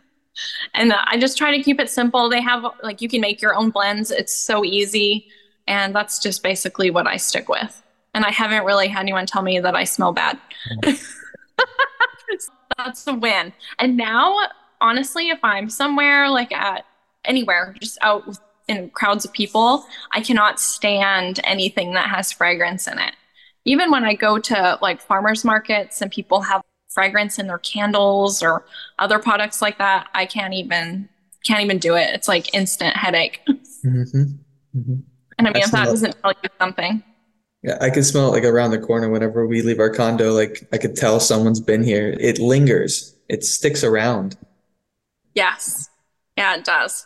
[0.75, 2.29] and I just try to keep it simple.
[2.29, 4.11] They have like you can make your own blends.
[4.11, 5.27] It's so easy,
[5.67, 7.81] and that's just basically what I stick with.
[8.13, 10.39] And I haven't really had anyone tell me that I smell bad.
[12.77, 13.53] that's a win.
[13.79, 14.37] And now,
[14.81, 16.85] honestly, if I'm somewhere like at
[17.25, 22.99] anywhere, just out in crowds of people, I cannot stand anything that has fragrance in
[22.99, 23.13] it.
[23.65, 26.61] Even when I go to like farmers markets and people have
[26.95, 28.65] fragrance in their candles or
[28.97, 31.07] other products like that, I can't even
[31.45, 32.09] can't even do it.
[32.15, 33.41] It's like instant headache.
[33.47, 34.79] Mm-hmm.
[34.79, 34.95] Mm-hmm.
[35.37, 37.03] And I mean, I if that doesn't tell you something.
[37.61, 40.33] Yeah, I can smell it like around the corner whenever we leave our condo.
[40.33, 42.15] Like I could tell someone's been here.
[42.19, 43.15] It lingers.
[43.29, 44.37] It sticks around.
[45.35, 45.89] Yes.
[46.37, 47.05] Yeah, it does.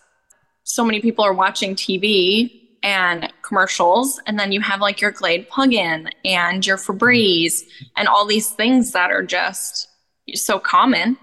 [0.63, 5.47] So many people are watching TV and commercials and then you have like your glade
[5.49, 7.61] plug-in and your febreze
[7.97, 9.89] and all these things that are just
[10.33, 11.17] so common.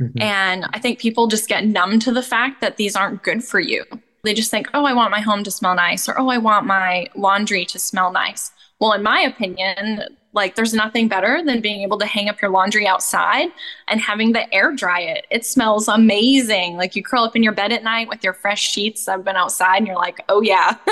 [0.00, 0.22] Mm-hmm.
[0.22, 3.60] and i think people just get numb to the fact that these aren't good for
[3.60, 3.84] you.
[4.24, 6.66] They just think oh i want my home to smell nice or oh i want
[6.66, 8.50] my laundry to smell nice.
[8.80, 12.50] Well in my opinion like there's nothing better than being able to hang up your
[12.50, 13.48] laundry outside
[13.88, 15.26] and having the air dry it.
[15.30, 16.76] It smells amazing.
[16.76, 19.24] Like you curl up in your bed at night with your fresh sheets that have
[19.24, 20.76] been outside and you're like, "Oh yeah.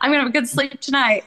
[0.00, 1.24] I'm going to have a good sleep tonight."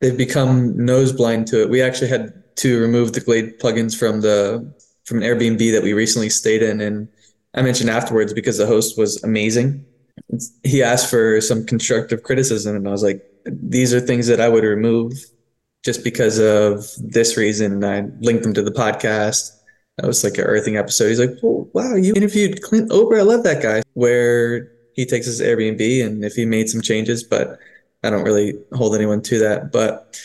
[0.00, 1.70] They've become nose blind to it.
[1.70, 4.72] We actually had to remove the Glade plugins from the
[5.04, 7.08] from an Airbnb that we recently stayed in and
[7.54, 9.84] I mentioned afterwards because the host was amazing.
[10.62, 14.48] He asked for some constructive criticism and I was like, these are things that I
[14.48, 15.12] would remove
[15.84, 17.72] just because of this reason.
[17.72, 19.58] And I linked them to the podcast.
[19.98, 21.08] That was like an earthing episode.
[21.08, 23.18] He's like, wow, you interviewed Clint Ober.
[23.18, 23.82] I love that guy.
[23.94, 27.58] Where he takes his Airbnb and if he made some changes, but
[28.02, 29.72] I don't really hold anyone to that.
[29.72, 30.20] But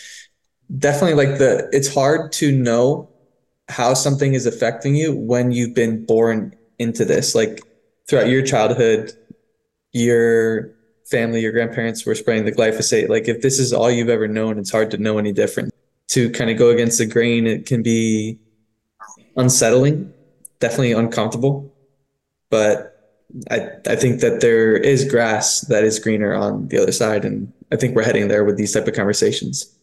[0.77, 3.09] definitely like the, it's hard to know
[3.69, 7.35] how something is affecting you when you've been born into this.
[7.35, 7.61] Like
[8.07, 9.11] throughout your childhood,
[9.91, 10.76] your
[11.09, 13.09] family, your grandparents were spraying the glyphosate.
[13.09, 15.73] Like if this is all you've ever known, it's hard to know any different.
[16.09, 18.39] To kind of go against the grain, it can be
[19.35, 20.13] unsettling,
[20.59, 21.73] definitely uncomfortable.
[22.49, 22.97] But
[23.51, 27.25] I, I think that there is grass that is greener on the other side.
[27.25, 29.73] And I think we're heading there with these type of conversations.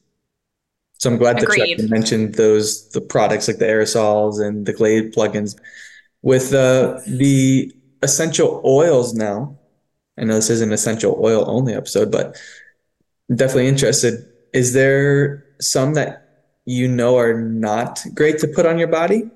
[0.99, 1.61] So I'm glad Agreed.
[1.61, 5.59] that you mentioned those the products like the aerosols and the Glade plugins.
[6.23, 7.71] With uh, the
[8.03, 9.59] essential oils now,
[10.19, 12.37] I know this is an essential oil only episode, but
[13.35, 14.27] definitely interested.
[14.53, 16.29] Is there some that
[16.65, 19.29] you know are not great to put on your body?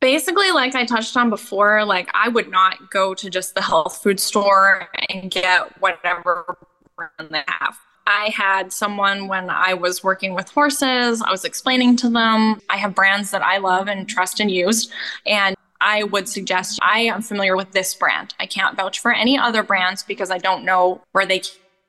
[0.00, 4.02] Basically, like I touched on before, like I would not go to just the health
[4.02, 6.58] food store and get whatever
[6.96, 7.78] brand they have.
[8.06, 12.76] I had someone when I was working with horses, I was explaining to them, I
[12.76, 14.90] have brands that I love and trust and use.
[15.24, 18.34] And I would suggest I am familiar with this brand.
[18.40, 21.42] I can't vouch for any other brands because I don't know where they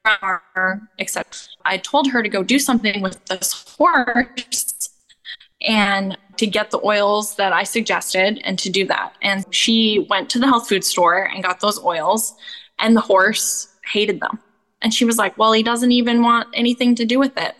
[0.03, 4.91] are, except I told her to go do something with this horse
[5.61, 9.13] and to get the oils that I suggested and to do that.
[9.21, 12.35] And she went to the health food store and got those oils,
[12.79, 14.39] and the horse hated them.
[14.81, 17.55] And she was like, Well, he doesn't even want anything to do with it.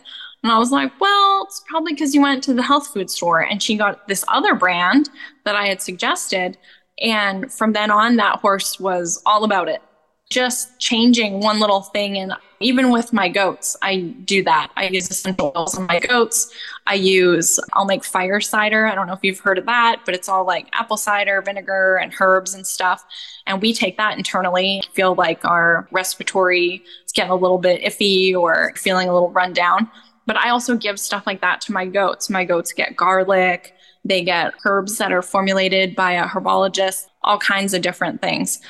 [0.46, 3.40] And I was like, Well, it's probably because you went to the health food store.
[3.40, 5.10] And she got this other brand
[5.44, 6.56] that I had suggested.
[7.00, 9.82] And from then on, that horse was all about it
[10.28, 12.18] just changing one little thing.
[12.18, 14.72] And even with my goats, I do that.
[14.76, 16.52] I use essential oils on my goats.
[16.86, 18.86] I use, I'll make fire cider.
[18.86, 21.96] I don't know if you've heard of that, but it's all like apple cider, vinegar,
[21.96, 23.04] and herbs and stuff.
[23.46, 28.34] And we take that internally, feel like our respiratory is getting a little bit iffy
[28.34, 29.88] or feeling a little run down.
[30.26, 32.28] But I also give stuff like that to my goats.
[32.28, 37.74] My goats get garlic, they get herbs that are formulated by a herbologist, all kinds
[37.74, 38.60] of different things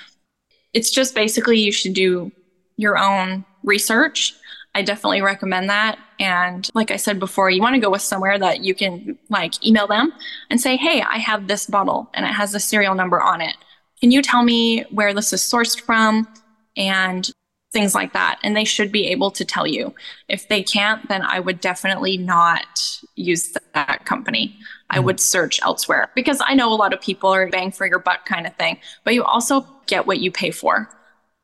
[0.77, 2.31] it's just basically you should do
[2.77, 4.35] your own research.
[4.75, 5.99] I definitely recommend that.
[6.21, 9.65] And like I said before, you want to go with somewhere that you can like
[9.67, 10.13] email them
[10.51, 13.57] and say, hey, I have this bottle and it has a serial number on it.
[14.03, 16.29] Can you tell me where this is sourced from?
[16.77, 17.31] And
[17.77, 18.39] things like that.
[18.43, 19.95] And they should be able to tell you.
[20.29, 24.57] If they can't, then I would definitely not use that company.
[24.89, 27.99] I would search elsewhere because I know a lot of people are bang for your
[27.99, 30.89] buck kind of thing, but you also get what you pay for.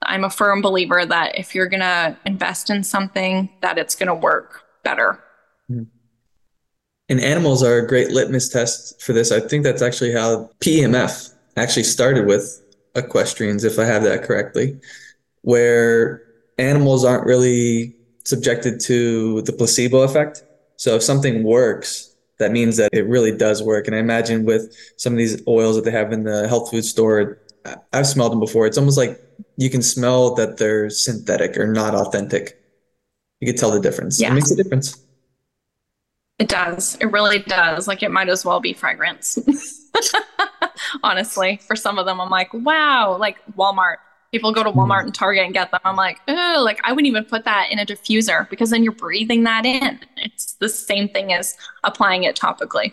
[0.00, 4.06] I'm a firm believer that if you're going to invest in something, that it's going
[4.06, 5.22] to work better.
[5.70, 5.82] Mm-hmm.
[7.10, 9.30] And animals are a great litmus test for this.
[9.32, 12.62] I think that's actually how PEMF actually started with
[12.94, 14.80] equestrians, if I have that correctly,
[15.42, 16.22] where
[16.58, 20.42] animals aren't really subjected to the placebo effect.
[20.76, 23.86] So if something works, that means that it really does work.
[23.86, 26.84] And I imagine with some of these oils that they have in the health food
[26.84, 27.38] store,
[27.92, 28.66] I've smelled them before.
[28.66, 29.20] It's almost like
[29.56, 32.60] you can smell that they're synthetic or not authentic.
[33.40, 34.20] You can tell the difference.
[34.20, 34.30] Yeah.
[34.30, 35.00] It makes a difference.
[36.38, 36.96] It does.
[37.00, 37.86] It really does.
[37.86, 39.38] Like it might as well be fragrance.
[41.02, 43.98] Honestly, for some of them, I'm like, wow, like Walmart
[44.32, 44.80] people go to hmm.
[44.80, 45.80] Walmart and Target and get them.
[45.84, 48.92] I'm like, oh, like I wouldn't even put that in a diffuser because then you're
[48.92, 50.00] breathing that in.
[50.16, 52.92] It's the same thing as applying it topically,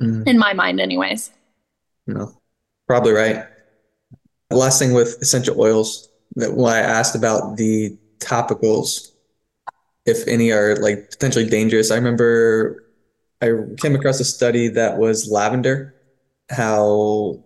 [0.00, 0.26] mm.
[0.26, 1.30] in my mind, anyways.
[2.06, 2.32] No,
[2.86, 3.46] probably right.
[4.50, 9.12] The last thing with essential oils that when I asked about the topicals,
[10.04, 12.84] if any are like potentially dangerous, I remember
[13.40, 15.94] I came across a study that was lavender,
[16.50, 17.42] how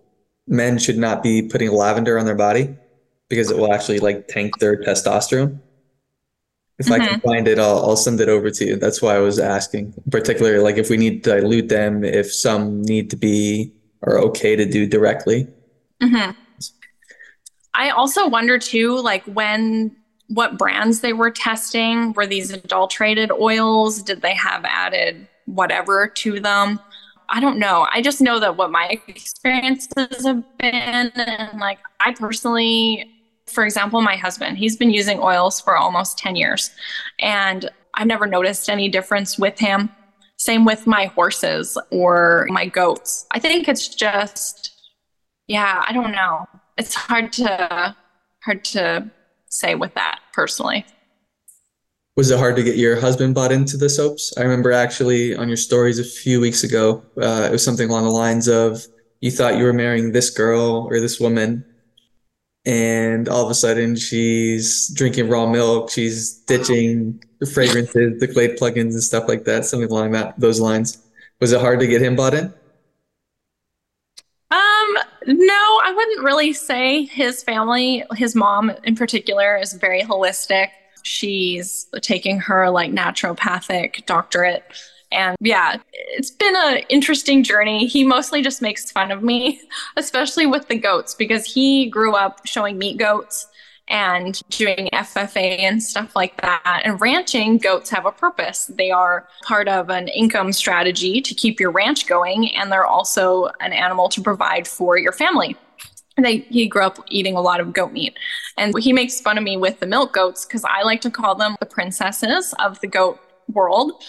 [0.47, 2.75] men should not be putting lavender on their body
[3.29, 5.59] because it will actually like tank their testosterone.
[6.79, 6.93] If mm-hmm.
[6.93, 7.27] I can mm-hmm.
[7.27, 8.75] find it, I'll, I'll send it over to you.
[8.75, 12.81] That's why I was asking, particularly like if we need to dilute them, if some
[12.83, 15.47] need to be or okay to do directly.
[16.01, 16.31] Mm-hmm.
[17.73, 19.95] I also wonder too, like when
[20.27, 24.01] what brands they were testing were these adulterated oils?
[24.01, 26.79] Did they have added whatever to them?
[27.29, 27.87] I don't know.
[27.91, 33.16] I just know that what my experiences have been, and like I personally
[33.47, 36.71] for example, my husband, he's been using oils for almost 10 years,
[37.19, 39.89] and I've never noticed any difference with him.
[40.37, 43.25] Same with my horses or my goats.
[43.31, 44.71] I think it's just,
[45.47, 46.47] yeah, I don't know.
[46.77, 47.95] It's hard to
[48.43, 49.09] hard to
[49.49, 50.85] say with that personally.
[52.15, 54.33] Was it hard to get your husband bought into the soaps?
[54.37, 58.05] I remember actually on your stories a few weeks ago, uh, it was something along
[58.05, 58.85] the lines of
[59.21, 61.65] you thought you were marrying this girl or this woman,
[62.67, 68.91] and all of a sudden she's drinking raw milk, she's ditching fragrances, the Glade plugins,
[68.91, 70.97] and stuff like that, something along that those lines.
[71.39, 72.53] Was it hard to get him bought in?
[74.51, 74.97] Um,
[75.27, 80.67] no, I wouldn't really say his family, his mom in particular, is very holistic.
[81.03, 84.65] She's taking her like naturopathic doctorate.
[85.11, 87.87] And yeah, it's been an interesting journey.
[87.87, 89.61] He mostly just makes fun of me,
[89.97, 93.47] especially with the goats, because he grew up showing meat goats
[93.89, 96.81] and doing FFA and stuff like that.
[96.83, 98.65] And ranching goats have a purpose.
[98.65, 103.49] They are part of an income strategy to keep your ranch going, and they're also
[103.61, 105.55] an animal to provide for your family.
[106.17, 108.17] They, he grew up eating a lot of goat meat.
[108.57, 111.35] And he makes fun of me with the milk goats because I like to call
[111.35, 114.03] them the princesses of the goat world.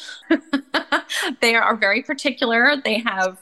[1.41, 2.77] they are very particular.
[2.83, 3.39] They have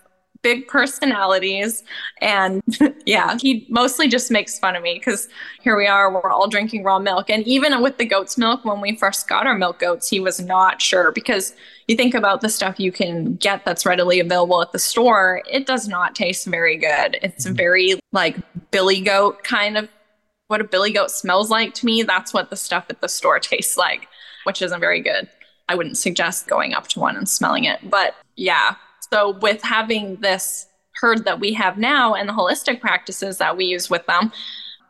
[0.47, 1.83] big personalities.
[2.21, 2.63] And
[3.05, 5.29] yeah, he mostly just makes fun of me because
[5.61, 7.31] here we are, we're all drinking raw milk.
[7.31, 10.39] And even with the goat's milk, when we first got our milk goats, he was
[10.39, 11.53] not sure because
[11.89, 15.67] you think about the stuff you can get that's readily available at the store, it
[15.67, 17.19] does not taste very good.
[17.23, 17.57] It's mm-hmm.
[17.57, 18.37] very like
[18.71, 19.89] billy goat kind of
[20.49, 22.05] what a billy goat smells like to me.
[22.05, 24.07] That's what the stuff at the store tastes like,
[24.45, 25.29] which isn't very good.
[25.69, 27.81] I wouldn't suggest going up to one and smelling it.
[27.91, 28.77] But yeah,
[29.13, 33.67] so, with having this herd that we have now and the holistic practices that we
[33.67, 34.33] use with them,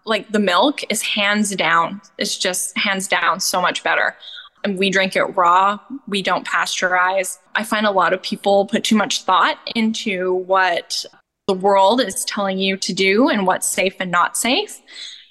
[0.04, 4.16] like the milk is hands down, it's just hands down so much better.
[4.64, 7.38] And we drink it raw, we don't pasteurize.
[7.54, 11.04] I find a lot of people put too much thought into what
[11.46, 14.80] the world is telling you to do and what's safe and not safe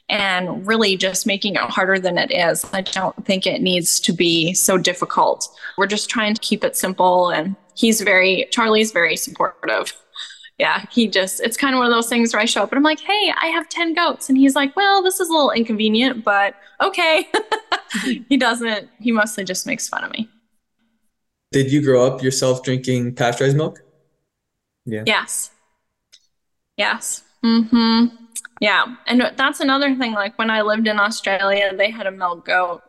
[0.10, 2.66] and really just making it harder than it is.
[2.74, 5.48] I don't think it needs to be so difficult.
[5.78, 9.94] We're just trying to keep it simple and he's very Charlie's very supportive.
[10.58, 12.78] Yeah, he just it's kind of one of those things where I show up and
[12.78, 15.52] I'm like, "Hey, I have 10 goats." And he's like, "Well, this is a little
[15.52, 17.28] inconvenient, but okay."
[18.30, 20.30] he doesn't he mostly just makes fun of me.
[21.52, 23.82] Did you grow up yourself drinking pasteurized milk?
[24.86, 25.04] Yeah.
[25.06, 25.52] Yes.
[26.78, 27.24] Yes.
[27.44, 28.12] Mhm.
[28.60, 28.96] Yeah.
[29.08, 32.82] And that's another thing like when I lived in Australia, they had a milk goat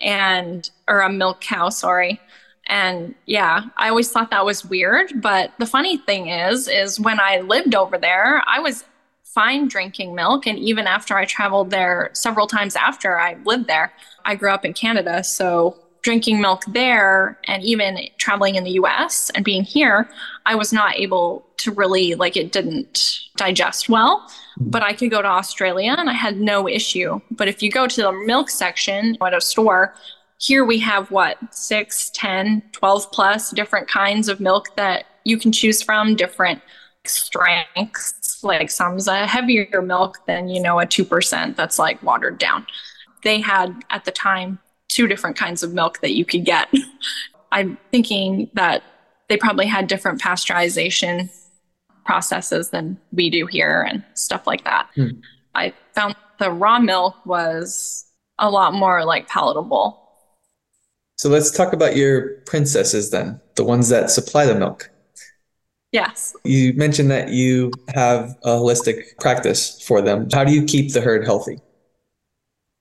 [0.00, 2.20] and or a milk cow, sorry.
[2.66, 5.20] And yeah, I always thought that was weird.
[5.20, 8.84] But the funny thing is, is when I lived over there, I was
[9.22, 10.46] fine drinking milk.
[10.46, 13.92] And even after I traveled there several times after I lived there,
[14.24, 15.24] I grew up in Canada.
[15.24, 20.08] So drinking milk there and even traveling in the US and being here,
[20.44, 24.20] I was not able to really, like, it didn't digest well.
[24.20, 24.70] Mm-hmm.
[24.70, 27.20] But I could go to Australia and I had no issue.
[27.30, 29.94] But if you go to the milk section at a store,
[30.38, 35.52] here we have what, six, 10, 12 plus different kinds of milk that you can
[35.52, 36.60] choose from, different
[37.06, 38.44] strengths.
[38.44, 42.66] Like some's a heavier milk than, you know, a 2% that's like watered down.
[43.22, 44.58] They had at the time
[44.94, 46.68] two different kinds of milk that you could get.
[47.52, 48.82] I'm thinking that
[49.28, 51.30] they probably had different pasteurization
[52.04, 54.88] processes than we do here and stuff like that.
[54.94, 55.08] Hmm.
[55.54, 58.06] I found the raw milk was
[58.38, 60.04] a lot more like palatable
[61.16, 64.90] so let's talk about your princesses then, the ones that supply the milk.
[65.92, 66.34] Yes.
[66.44, 70.28] You mentioned that you have a holistic practice for them.
[70.32, 71.58] How do you keep the herd healthy?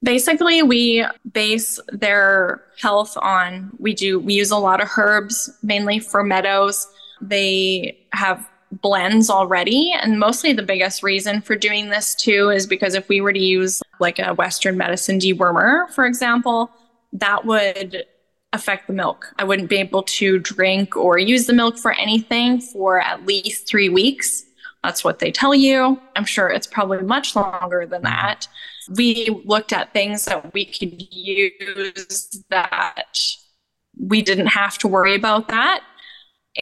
[0.03, 5.99] Basically, we base their health on we do we use a lot of herbs mainly
[5.99, 6.87] Fir Meadows.
[7.21, 8.49] They have
[8.81, 13.21] blends already and mostly the biggest reason for doing this too is because if we
[13.21, 16.71] were to use like a western medicine dewormer for example,
[17.13, 18.03] that would
[18.51, 19.33] affect the milk.
[19.37, 23.67] I wouldn't be able to drink or use the milk for anything for at least
[23.67, 24.43] three weeks.
[24.83, 25.99] That's what they tell you.
[26.15, 28.13] I'm sure it's probably much longer than mm-hmm.
[28.13, 28.47] that.
[28.95, 33.05] We looked at things that we could use that
[33.97, 35.83] we didn't have to worry about that.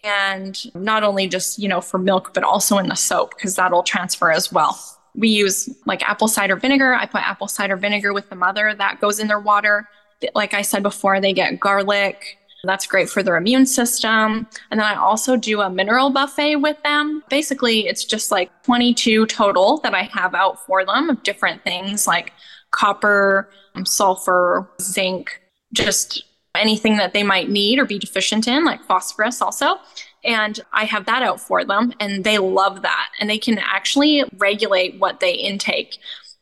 [0.03, 3.83] And not only just, you know, for milk, but also in the soap, because that'll
[3.83, 4.79] transfer as well.
[5.15, 6.93] We use like apple cider vinegar.
[6.93, 9.87] I put apple cider vinegar with the mother that goes in their water
[10.35, 12.37] like I said before, they get garlic.
[12.63, 14.47] That's great for their immune system.
[14.69, 17.23] And then I also do a mineral buffet with them.
[17.29, 22.05] Basically, it's just like 22 total that I have out for them of different things
[22.05, 22.33] like
[22.71, 25.41] copper, um, sulfur, zinc,
[25.73, 26.23] just
[26.55, 29.77] anything that they might need or be deficient in, like phosphorus also.
[30.23, 33.09] And I have that out for them, and they love that.
[33.19, 35.97] And they can actually regulate what they intake.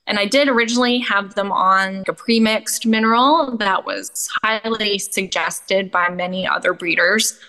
[0.10, 6.10] And I did originally have them on a premixed mineral that was highly suggested by
[6.10, 7.40] many other breeders.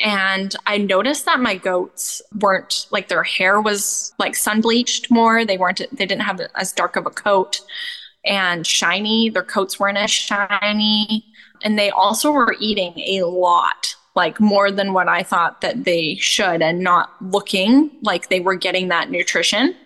[0.00, 5.44] And I noticed that my goats weren't like their hair was like sun bleached more.
[5.44, 7.60] They weren't, they didn't have as dark of a coat
[8.24, 9.30] and shiny.
[9.30, 11.24] Their coats weren't as shiny.
[11.62, 16.16] And they also were eating a lot, like more than what I thought that they
[16.16, 19.76] should, and not looking like they were getting that nutrition.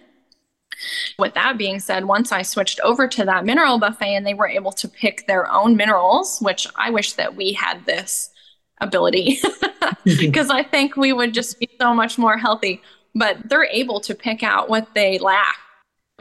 [1.18, 4.48] With that being said, once I switched over to that mineral buffet and they were
[4.48, 8.30] able to pick their own minerals, which I wish that we had this
[8.80, 9.38] ability
[10.04, 12.82] because I think we would just be so much more healthy.
[13.14, 15.56] But they're able to pick out what they lack.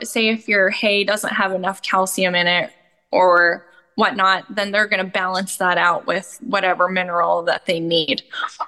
[0.03, 2.71] Say if your hay doesn't have enough calcium in it
[3.11, 3.65] or
[3.95, 8.23] whatnot, then they're going to balance that out with whatever mineral that they need.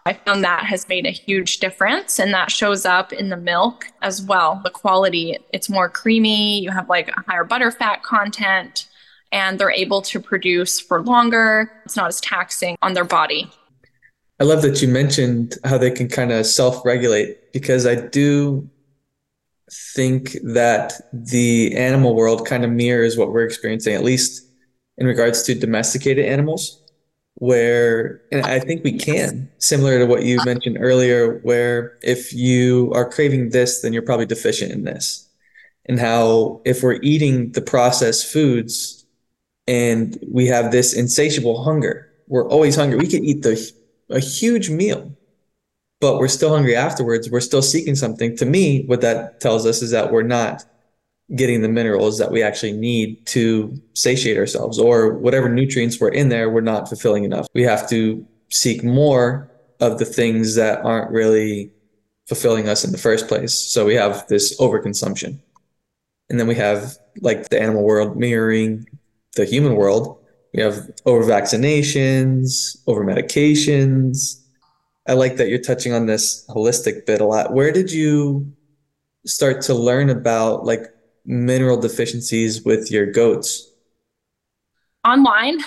[0.06, 3.88] I found that has made a huge difference, and that shows up in the milk
[4.02, 4.62] as well.
[4.64, 8.88] The quality, it's more creamy, you have like a higher butterfat content,
[9.32, 11.72] and they're able to produce for longer.
[11.86, 13.50] It's not as taxing on their body.
[14.40, 18.70] I love that you mentioned how they can kind of self regulate because I do
[19.96, 24.48] think that the animal world kind of mirrors what we're experiencing, at least
[24.98, 26.82] in regards to domesticated animals
[27.36, 32.92] where and I think we can similar to what you mentioned earlier where if you
[32.94, 35.28] are craving this then you're probably deficient in this.
[35.86, 39.06] And how if we're eating the processed foods
[39.68, 42.98] and we have this insatiable hunger we're always hungry.
[42.98, 43.72] We could eat the
[44.10, 45.12] a huge meal
[46.00, 47.32] but we're still hungry afterwards.
[47.32, 48.36] We're still seeking something.
[48.36, 50.66] To me what that tells us is that we're not
[51.36, 56.30] getting the minerals that we actually need to satiate ourselves or whatever nutrients were in
[56.30, 57.48] there we're not fulfilling enough.
[57.54, 59.50] We have to seek more
[59.80, 61.72] of the things that aren't really
[62.28, 63.54] fulfilling us in the first place.
[63.54, 65.40] So we have this overconsumption.
[66.30, 68.88] And then we have like the animal world mirroring
[69.36, 70.18] the human world.
[70.54, 74.44] We have over vaccinations over medications
[75.08, 77.54] i like that you're touching on this holistic bit a lot.
[77.54, 78.52] Where did you
[79.26, 80.94] start to learn about like
[81.26, 83.72] mineral deficiencies with your goats?
[85.06, 85.60] Online,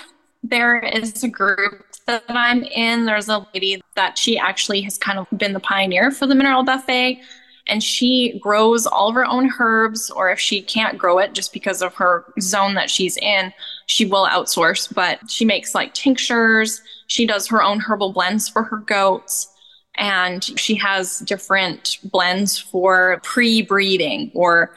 [0.43, 3.05] there is a group that I'm in.
[3.05, 6.63] There's a lady that she actually has kind of been the pioneer for the mineral
[6.63, 7.21] buffet.
[7.69, 11.51] And she grows all of her own herbs, or if she can't grow it just
[11.51, 13.51] because of her zone that she's in,
[13.87, 14.93] she will outsource.
[14.93, 16.81] But she makes like tinctures.
[17.07, 19.49] She does her own herbal blends for her goats
[19.97, 24.71] and she has different blends for pre-breeding or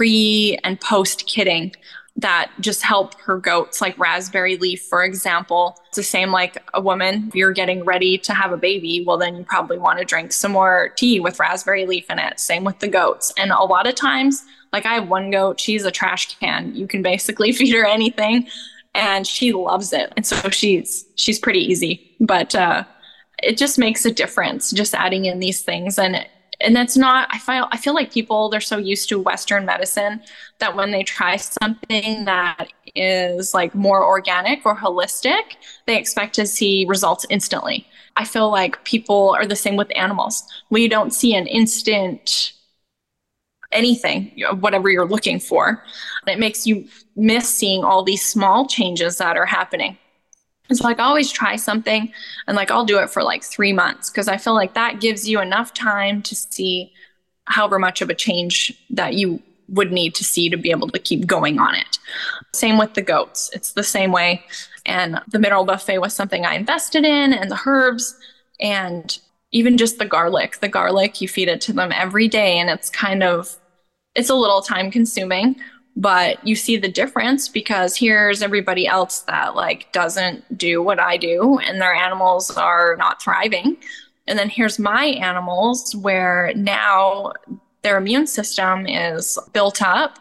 [0.00, 1.70] pre and post kidding
[2.16, 5.78] that just help her goats, like raspberry leaf, for example.
[5.88, 9.18] It's the same like a woman, if you're getting ready to have a baby, well,
[9.18, 12.40] then you probably want to drink some more tea with raspberry leaf in it.
[12.40, 13.30] Same with the goats.
[13.36, 14.42] And a lot of times,
[14.72, 16.74] like I have one goat, she's a trash can.
[16.74, 18.48] You can basically feed her anything
[18.94, 20.14] and she loves it.
[20.16, 22.16] And so she's she's pretty easy.
[22.20, 22.84] But uh
[23.42, 26.26] it just makes a difference just adding in these things and
[26.60, 30.20] and that's not i feel i feel like people they're so used to western medicine
[30.58, 35.56] that when they try something that is like more organic or holistic
[35.86, 37.86] they expect to see results instantly.
[38.16, 40.44] I feel like people are the same with animals.
[40.70, 42.52] We don't see an instant
[43.72, 45.84] anything whatever you're looking for.
[46.26, 46.86] It makes you
[47.16, 49.96] miss seeing all these small changes that are happening
[50.70, 52.12] it's like I always try something
[52.46, 55.28] and like I'll do it for like three months because I feel like that gives
[55.28, 56.92] you enough time to see
[57.46, 60.98] however much of a change that you would need to see to be able to
[60.98, 61.98] keep going on it.
[62.54, 63.50] Same with the goats.
[63.52, 64.44] It's the same way.
[64.86, 68.16] And the mineral buffet was something I invested in and the herbs
[68.60, 69.18] and
[69.52, 70.58] even just the garlic.
[70.60, 73.56] The garlic, you feed it to them every day and it's kind of
[74.14, 75.56] it's a little time consuming,
[76.00, 81.18] but you see the difference because here's everybody else that like doesn't do what I
[81.18, 83.76] do and their animals are not thriving.
[84.26, 87.34] And then here's my animals where now
[87.82, 90.18] their immune system is built up.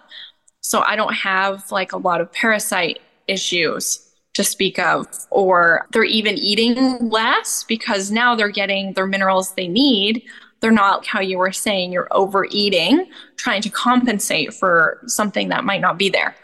[0.59, 6.03] So I don't have like a lot of parasite issues to speak of, or they're
[6.03, 10.23] even eating less because now they're getting their minerals they need
[10.60, 15.82] they're not how you were saying you're overeating, trying to compensate for something that might
[15.82, 16.36] not be there.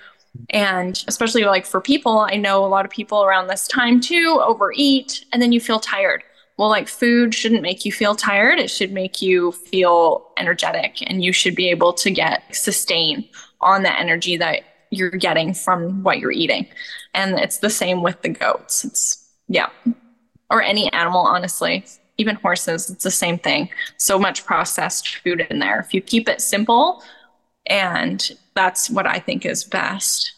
[0.49, 4.41] And especially like for people, I know a lot of people around this time too
[4.43, 6.23] overeat and then you feel tired.
[6.57, 8.59] Well, like food shouldn't make you feel tired.
[8.59, 13.27] It should make you feel energetic and you should be able to get sustain
[13.59, 16.67] on the energy that you're getting from what you're eating.
[17.13, 18.85] And it's the same with the goats.
[18.85, 19.69] It's, yeah.
[20.49, 21.85] Or any animal, honestly
[22.17, 23.69] even horses, it's the same thing.
[23.97, 25.79] So much processed food in there.
[25.79, 27.03] If you keep it simple
[27.67, 30.33] And that's what I think is best.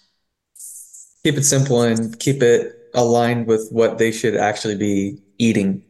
[1.23, 5.83] Keep it simple and keep it aligned with what they should actually be eating.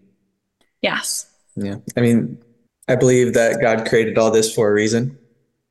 [0.82, 1.32] Yes.
[1.56, 1.78] Yeah.
[1.96, 2.42] I mean,
[2.88, 5.18] I believe that God created all this for a reason,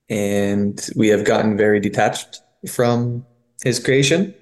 [0.09, 3.25] and we have gotten very detached from
[3.64, 4.35] his creation.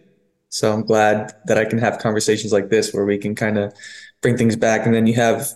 [0.48, 3.72] So I'm glad that I can have conversations like this where we can kind of
[4.20, 4.86] bring things back.
[4.86, 5.48] And then you have,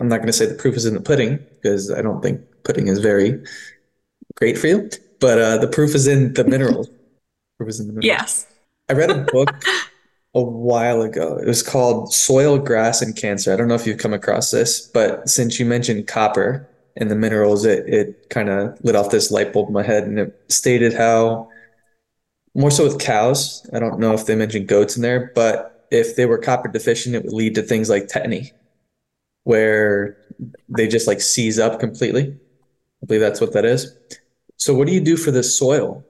[0.00, 2.40] I'm not going to say the proof is in the pudding because I don't think
[2.64, 3.42] pudding is very
[4.34, 6.88] great for you, but uh, the proof is in the minerals.
[7.58, 8.06] proof is in the minerals.
[8.06, 8.46] Yes.
[8.88, 9.50] I read a book
[10.34, 11.38] a while ago.
[11.38, 13.52] It was called Soil, Grass, and Cancer.
[13.52, 17.16] I don't know if you've come across this, but since you mentioned copper and the
[17.16, 20.44] minerals, it, it kind of lit off this light bulb in my head and it
[20.48, 21.48] stated how,
[22.54, 26.16] more so with cows, I don't know if they mentioned goats in there, but if
[26.16, 28.52] they were copper deficient, it would lead to things like tetany,
[29.44, 30.16] where
[30.68, 32.36] they just like seize up completely.
[33.02, 33.96] I believe that's what that is.
[34.56, 36.04] So, what do you do for the soil?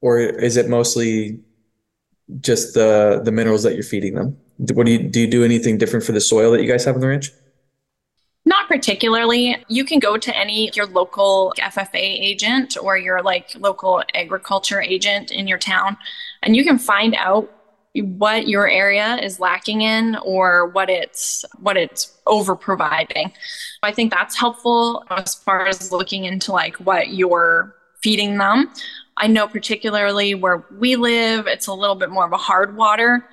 [0.00, 1.40] Or is it mostly
[2.40, 4.36] just the the minerals that you're feeding them?
[4.72, 5.20] What do you do?
[5.20, 7.30] You do anything different for the soil that you guys have on the ranch?
[8.46, 9.62] Not particularly.
[9.68, 15.30] You can go to any your local FFA agent or your like local agriculture agent
[15.30, 15.98] in your town,
[16.42, 17.52] and you can find out
[17.94, 23.32] what your area is lacking in or what it's what it's over providing.
[23.82, 28.72] I think that's helpful as far as looking into like what you're feeding them.
[29.16, 33.26] I know particularly where we live, it's a little bit more of a hard water.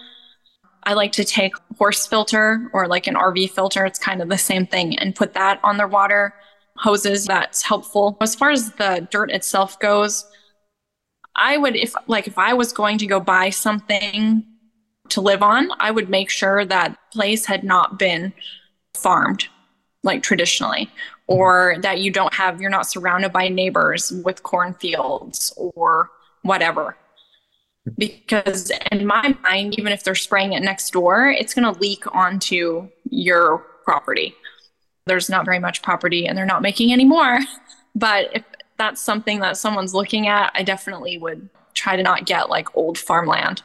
[0.83, 4.37] I like to take horse filter or like an RV filter, it's kind of the
[4.37, 6.33] same thing, and put that on their water
[6.77, 7.25] hoses.
[7.25, 8.17] That's helpful.
[8.21, 10.25] As far as the dirt itself goes,
[11.37, 14.43] I would if like if I was going to go buy something
[15.09, 18.33] to live on, I would make sure that place had not been
[18.93, 19.47] farmed
[20.03, 20.89] like traditionally
[21.27, 26.09] or that you don't have you're not surrounded by neighbors with cornfields or
[26.41, 26.97] whatever.
[27.97, 32.03] Because in my mind even if they're spraying it next door it's going to leak
[32.15, 34.35] onto your property.
[35.05, 37.39] There's not very much property and they're not making any more.
[37.95, 38.43] But if
[38.77, 42.97] that's something that someone's looking at i definitely would try to not get like old
[42.97, 43.61] farmland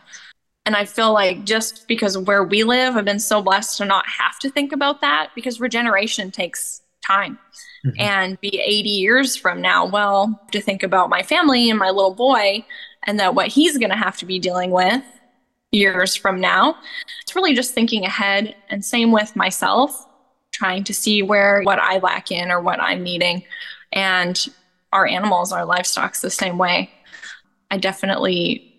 [0.65, 4.07] and I feel like just because where we live, I've been so blessed to not
[4.07, 7.39] have to think about that because regeneration takes time.
[7.85, 8.01] Mm-hmm.
[8.01, 12.15] And be 80 years from now, well, to think about my family and my little
[12.15, 12.65] boy
[13.05, 15.03] and that what he's going to have to be dealing with
[15.73, 16.77] years from now.
[17.23, 18.55] It's really just thinking ahead.
[18.71, 20.07] And same with myself,
[20.53, 23.43] trying to see where what I lack in or what I'm needing.
[23.91, 24.39] And
[24.93, 26.91] our animals, our livestock, the same way.
[27.71, 28.73] I definitely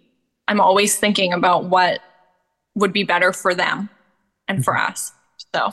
[0.47, 1.99] I'm always thinking about what
[2.75, 3.89] would be better for them
[4.47, 4.91] and for mm-hmm.
[4.91, 5.11] us.
[5.55, 5.71] So,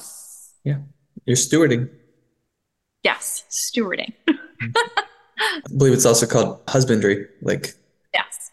[0.64, 0.78] yeah,
[1.24, 1.91] you're stewarding.
[3.03, 4.12] Yes, stewarding.
[4.28, 7.74] I believe it's also called husbandry, like
[8.14, 8.51] yes,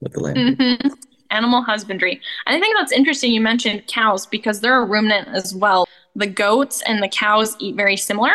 [0.00, 0.58] with the land.
[0.58, 0.88] Mm-hmm.
[1.30, 2.20] Animal husbandry.
[2.46, 3.32] And I think that's interesting.
[3.32, 5.86] You mentioned cows because they're a ruminant as well.
[6.14, 8.30] The goats and the cows eat very similar.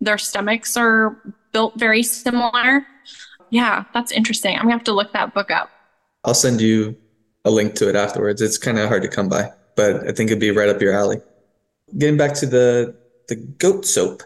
[0.00, 1.16] Their stomachs are
[1.56, 2.86] built very similar.
[3.48, 4.56] Yeah, that's interesting.
[4.56, 5.70] I'm gonna have to look that book up.
[6.22, 6.94] I'll send you
[7.46, 8.42] a link to it afterwards.
[8.42, 10.92] It's kind of hard to come by, but I think it'd be right up your
[10.92, 11.16] alley.
[11.96, 12.94] Getting back to the
[13.28, 14.22] the goat soap,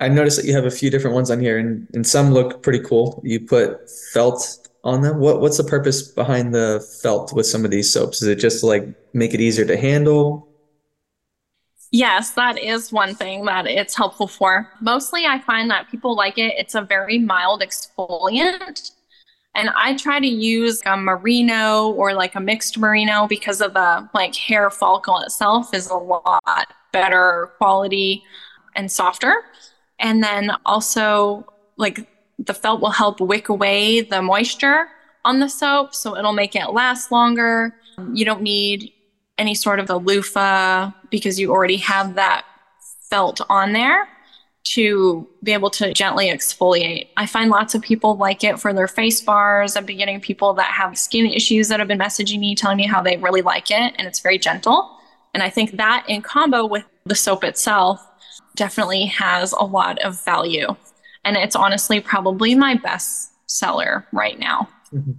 [0.00, 2.62] I noticed that you have a few different ones on here, and, and some look
[2.62, 3.22] pretty cool.
[3.24, 5.20] You put felt on them.
[5.20, 8.20] What what's the purpose behind the felt with some of these soaps?
[8.20, 10.47] Is it just to like make it easier to handle?
[11.90, 14.68] Yes, that is one thing that it's helpful for.
[14.80, 16.54] Mostly, I find that people like it.
[16.58, 18.90] It's a very mild exfoliant
[19.58, 24.08] and I try to use a merino or like a mixed merino because of the
[24.14, 28.22] like hair follicle itself is a lot better quality
[28.76, 29.42] and softer.
[29.98, 31.44] And then also
[31.76, 32.08] like
[32.38, 34.86] the felt will help wick away the moisture
[35.24, 37.74] on the soap so it'll make it last longer.
[38.12, 38.92] You don't need
[39.38, 42.44] any sort of the loofah because you already have that
[43.08, 44.08] felt on there
[44.64, 47.08] to be able to gently exfoliate.
[47.16, 49.76] I find lots of people like it for their face bars.
[49.76, 52.86] I've been getting people that have skin issues that have been messaging me telling me
[52.86, 54.98] how they really like it and it's very gentle.
[55.32, 58.06] And I think that in combo with the soap itself
[58.56, 60.74] definitely has a lot of value.
[61.24, 65.12] And it's honestly probably my best seller right now, mm-hmm.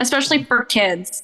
[0.00, 1.22] especially for kids.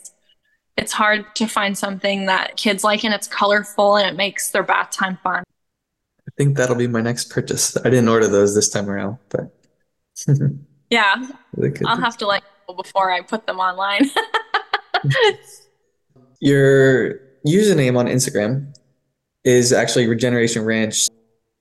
[0.76, 4.62] It's hard to find something that kids like and it's colorful and it makes their
[4.62, 5.44] bath time fun.
[6.26, 7.76] I think that'll be my next purchase.
[7.76, 9.54] I didn't order those this time around, but
[10.90, 11.28] yeah,
[11.84, 12.42] I'll have to like
[12.76, 14.08] before I put them online.
[16.40, 18.74] Your username on Instagram
[19.44, 21.08] is actually Regeneration Ranch.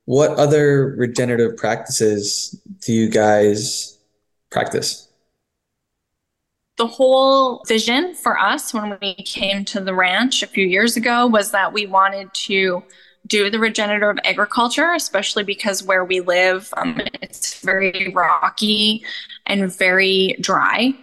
[0.06, 4.00] What other regenerative practices do you guys
[4.52, 5.11] practice?
[6.82, 11.28] The whole vision for us when we came to the ranch a few years ago
[11.28, 12.82] was that we wanted to
[13.28, 19.06] do the regenerative agriculture, especially because where we live, um, it's very rocky
[19.46, 20.96] and very dry.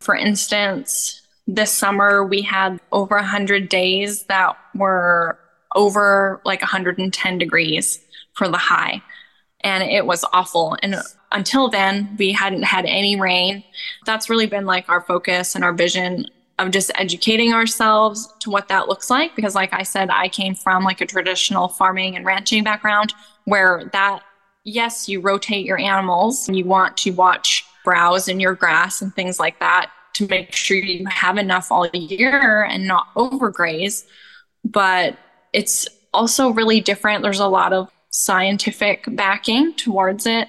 [0.00, 5.38] For instance, this summer we had over 100 days that were
[5.74, 7.98] over like 110 degrees
[8.34, 9.00] for the high.
[9.64, 10.76] And it was awful.
[10.82, 10.96] And
[11.32, 13.64] until then, we hadn't had any rain.
[14.06, 16.26] That's really been like our focus and our vision
[16.58, 20.54] of just educating ourselves to what that looks like because like i said i came
[20.54, 23.12] from like a traditional farming and ranching background
[23.44, 24.22] where that
[24.62, 29.14] yes you rotate your animals and you want to watch browse in your grass and
[29.14, 34.04] things like that to make sure you have enough all year and not overgraze
[34.64, 35.18] but
[35.52, 40.48] it's also really different there's a lot of scientific backing towards it.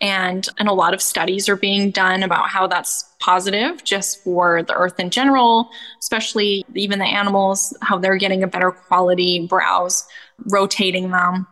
[0.00, 4.64] And and a lot of studies are being done about how that's positive just for
[4.64, 10.04] the earth in general especially even the animals how they're getting a better quality browse
[10.46, 11.46] rotating them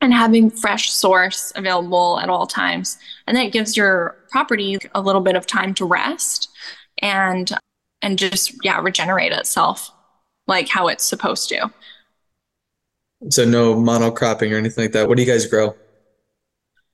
[0.00, 2.98] and having fresh source available at all times.
[3.26, 6.50] And that gives your property a little bit of time to rest
[6.98, 7.50] and
[8.02, 9.90] and just yeah regenerate itself
[10.46, 11.70] like how it's supposed to
[13.30, 15.74] so no monocropping or anything like that what do you guys grow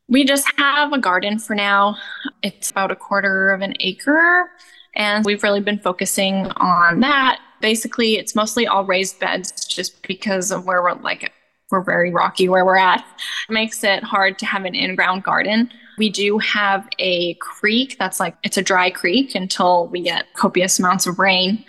[0.08, 1.96] we just have a garden for now.
[2.42, 4.50] It's about a quarter of an acre,
[4.94, 7.40] and we've really been focusing on that.
[7.60, 11.32] Basically, it's mostly all raised beds just because of where we're like
[11.70, 13.00] we're very rocky where we're at.
[13.48, 15.70] It makes it hard to have an in-ground garden.
[15.96, 20.78] We do have a creek that's like it's a dry creek until we get copious
[20.78, 21.64] amounts of rain.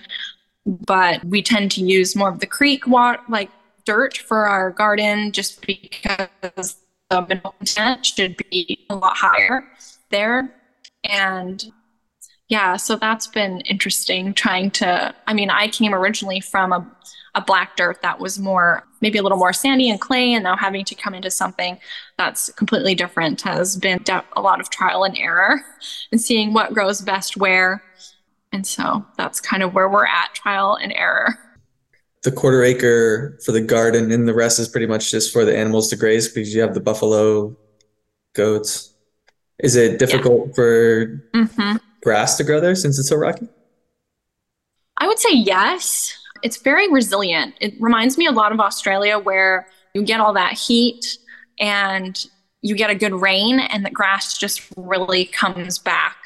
[0.66, 3.49] But we tend to use more of the creek water like
[3.86, 6.78] dirt for our garden just because
[7.10, 9.68] the mineral content should be a lot higher
[10.10, 10.54] there.
[11.04, 11.64] And
[12.48, 15.14] yeah, so that's been interesting trying to.
[15.28, 16.88] I mean, I came originally from a,
[17.34, 20.56] a black dirt that was more, maybe a little more sandy and clay, and now
[20.56, 21.80] having to come into something
[22.18, 24.04] that's completely different has been
[24.36, 25.62] a lot of trial and error
[26.12, 27.84] and seeing what grows best where.
[28.52, 31.38] And so that's kind of where we're at trial and error
[32.26, 35.56] the quarter acre for the garden and the rest is pretty much just for the
[35.56, 37.56] animals to graze because you have the buffalo
[38.34, 38.94] goats.
[39.60, 40.54] Is it difficult yeah.
[40.54, 41.78] for mm-hmm.
[42.04, 43.48] grass to grow there since it's so rocky?
[44.98, 46.18] I would say yes.
[46.42, 47.54] It's very resilient.
[47.62, 51.20] It reminds me a lot of australia where you get all that heat
[51.60, 52.26] and
[52.62, 56.18] you get a good rain and the grass just really comes back.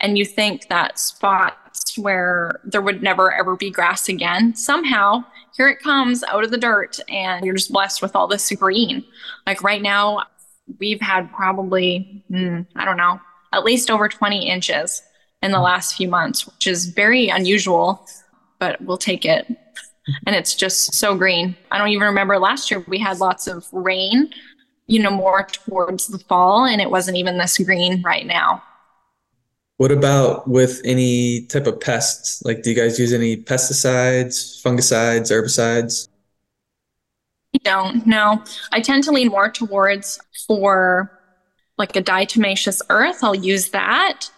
[0.00, 4.54] And you think that spots where there would never ever be grass again.
[4.56, 5.24] Somehow
[5.56, 9.04] here it comes out of the dirt and you're just blessed with all this green.
[9.46, 10.24] Like right now
[10.78, 13.20] we've had probably mm, i don't know
[13.52, 15.02] at least over 20 inches
[15.42, 18.06] in the last few months which is very unusual
[18.58, 19.44] but we'll take it.
[20.24, 21.56] And it's just so green.
[21.72, 24.30] I don't even remember last year we had lots of rain
[24.86, 28.62] you know more towards the fall and it wasn't even this green right now
[29.82, 32.40] what about with any type of pests?
[32.44, 36.06] Like, do you guys use any pesticides, fungicides, herbicides?
[37.52, 38.44] I don't know.
[38.70, 41.10] I tend to lean more towards for
[41.78, 43.24] like a diatomaceous earth.
[43.24, 44.30] I'll use that,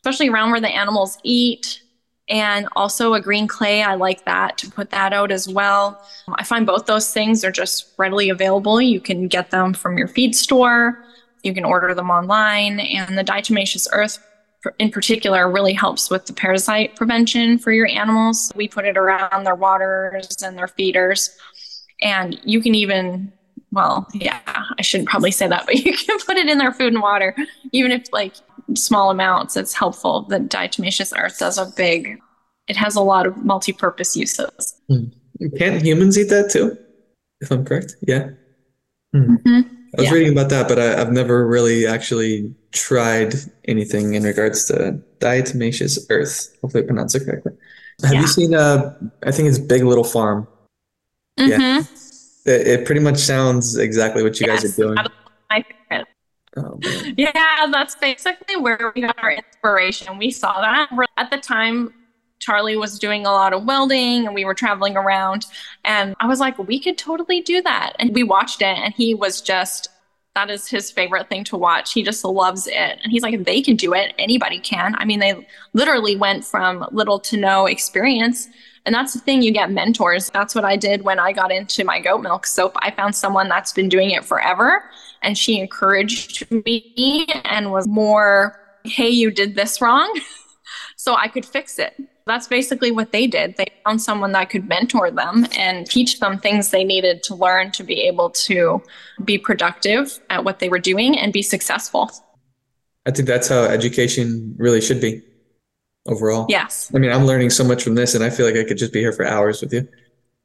[0.00, 1.80] especially around where the animals eat.
[2.28, 3.82] And also a green clay.
[3.82, 6.06] I like that to put that out as well.
[6.34, 8.82] I find both those things are just readily available.
[8.82, 11.02] You can get them from your feed store.
[11.42, 12.80] You can order them online.
[12.80, 14.18] And the diatomaceous earth
[14.78, 18.52] in particular really helps with the parasite prevention for your animals.
[18.54, 21.36] We put it around their waters and their feeders.
[22.02, 23.32] And you can even,
[23.72, 26.92] well, yeah, I shouldn't probably say that, but you can put it in their food
[26.92, 27.36] and water,
[27.72, 28.34] even if like
[28.74, 30.22] small amounts, it's helpful.
[30.22, 32.18] The diatomaceous earth does a big,
[32.68, 34.80] it has a lot of multi purpose uses.
[34.90, 35.12] Mm.
[35.58, 36.76] Can't humans eat that too?
[37.40, 37.96] If I'm correct?
[38.06, 38.30] Yeah.
[39.14, 39.38] Mm.
[39.42, 39.60] Mm-hmm.
[39.96, 40.14] I was yeah.
[40.14, 43.34] reading about that, but I, have never really actually tried
[43.66, 46.56] anything in regards to diatomaceous earth.
[46.60, 47.52] Hopefully, I pronounce it correctly.
[48.02, 48.20] Have yeah.
[48.20, 48.54] you seen?
[48.54, 50.48] Uh, I think it's Big Little Farm.
[51.38, 51.60] Mm-hmm.
[51.60, 51.78] Yeah,
[52.52, 54.98] it, it, pretty much sounds exactly what you yes, guys are doing.
[55.50, 56.08] My favorite.
[56.56, 56.78] Oh,
[57.16, 60.18] yeah, that's basically where we got our inspiration.
[60.18, 61.92] We saw that at the time.
[62.44, 65.46] Charlie was doing a lot of welding and we were traveling around.
[65.84, 67.94] And I was like, we could totally do that.
[67.98, 69.88] And we watched it and he was just,
[70.34, 71.94] that is his favorite thing to watch.
[71.94, 72.98] He just loves it.
[73.02, 74.94] And he's like, they can do it, anybody can.
[74.98, 78.48] I mean, they literally went from little to no experience.
[78.84, 80.28] And that's the thing, you get mentors.
[80.28, 82.76] That's what I did when I got into my goat milk soap.
[82.80, 84.90] I found someone that's been doing it forever
[85.22, 90.20] and she encouraged me and was more hey, you did this wrong,
[90.96, 91.94] so I could fix it.
[92.26, 93.56] That's basically what they did.
[93.58, 97.70] They found someone that could mentor them and teach them things they needed to learn
[97.72, 98.82] to be able to
[99.24, 102.10] be productive at what they were doing and be successful.
[103.06, 105.22] I think that's how education really should be
[106.06, 106.46] overall.
[106.48, 106.90] Yes.
[106.94, 108.92] I mean, I'm learning so much from this, and I feel like I could just
[108.92, 109.86] be here for hours with you.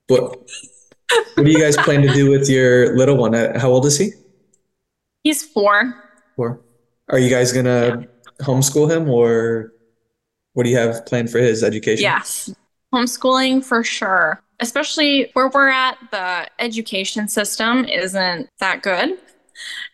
[0.09, 0.21] But
[1.35, 3.33] what do you guys plan to do with your little one?
[3.35, 4.11] Uh, how old is he?
[5.23, 5.93] He's four.
[6.35, 6.59] Four.
[7.07, 8.45] Are you guys gonna yeah.
[8.45, 9.73] homeschool him, or
[10.53, 12.03] what do you have planned for his education?
[12.03, 12.53] Yes,
[12.93, 14.41] homeschooling for sure.
[14.61, 19.17] Especially where we're at, the education system isn't that good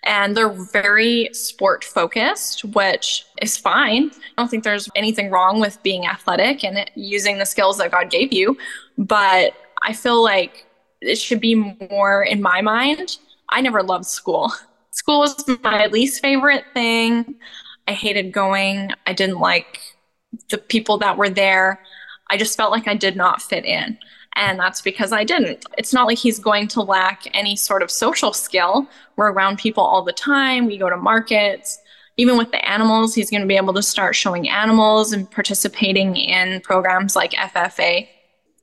[0.04, 4.12] and they're very sport focused, which is fine.
[4.14, 8.10] I don't think there's anything wrong with being athletic and using the skills that God
[8.10, 8.58] gave you,
[8.98, 9.54] but
[9.84, 10.66] I feel like
[11.02, 11.56] it should be
[11.90, 13.18] more in my mind.
[13.50, 14.52] I never loved school.
[14.92, 17.36] School was my least favorite thing.
[17.88, 18.92] I hated going.
[19.06, 19.80] I didn't like
[20.50, 21.82] the people that were there.
[22.30, 23.98] I just felt like I did not fit in.
[24.36, 25.66] And that's because I didn't.
[25.78, 28.88] It's not like he's going to lack any sort of social skill.
[29.16, 30.66] We're around people all the time.
[30.66, 31.80] We go to markets.
[32.18, 36.16] Even with the animals, he's going to be able to start showing animals and participating
[36.16, 38.08] in programs like FFA,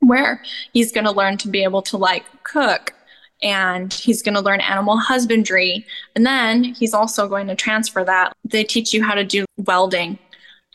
[0.00, 0.42] where
[0.72, 2.94] he's going to learn to be able to like cook
[3.42, 5.84] and he's going to learn animal husbandry.
[6.14, 8.32] And then he's also going to transfer that.
[8.44, 10.18] They teach you how to do welding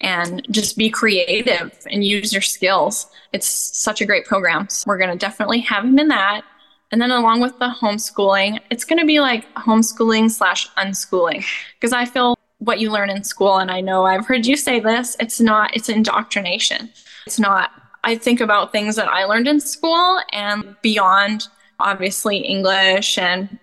[0.02, 3.08] and just be creative and use your skills.
[3.34, 4.70] It's such a great program.
[4.70, 6.44] So we're going to definitely have him in that.
[6.92, 11.44] And then along with the homeschooling, it's going to be like homeschooling slash unschooling
[11.76, 14.80] because I feel what you learn in school, and I know I've heard you say
[14.80, 16.90] this, it's not, it's indoctrination.
[17.28, 17.72] It's not,
[18.04, 23.60] I think about things that I learned in school and beyond, obviously, English and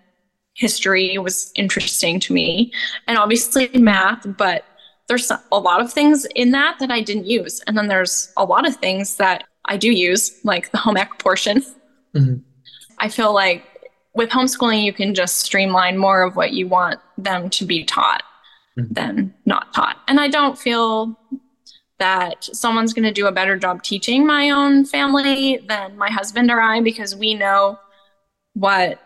[0.54, 2.72] history was interesting to me,
[3.08, 4.64] and obviously math, but
[5.08, 7.60] there's a lot of things in that that I didn't use.
[7.66, 11.18] And then there's a lot of things that I do use, like the home ec
[11.18, 11.64] portion.
[12.14, 12.36] Mm-hmm.
[12.98, 13.64] I feel like
[14.14, 18.22] with homeschooling, you can just streamline more of what you want them to be taught
[18.78, 18.92] mm-hmm.
[18.92, 19.98] than not taught.
[20.08, 21.18] And I don't feel
[21.98, 26.50] that someone's going to do a better job teaching my own family than my husband
[26.50, 27.78] or I because we know
[28.54, 29.00] what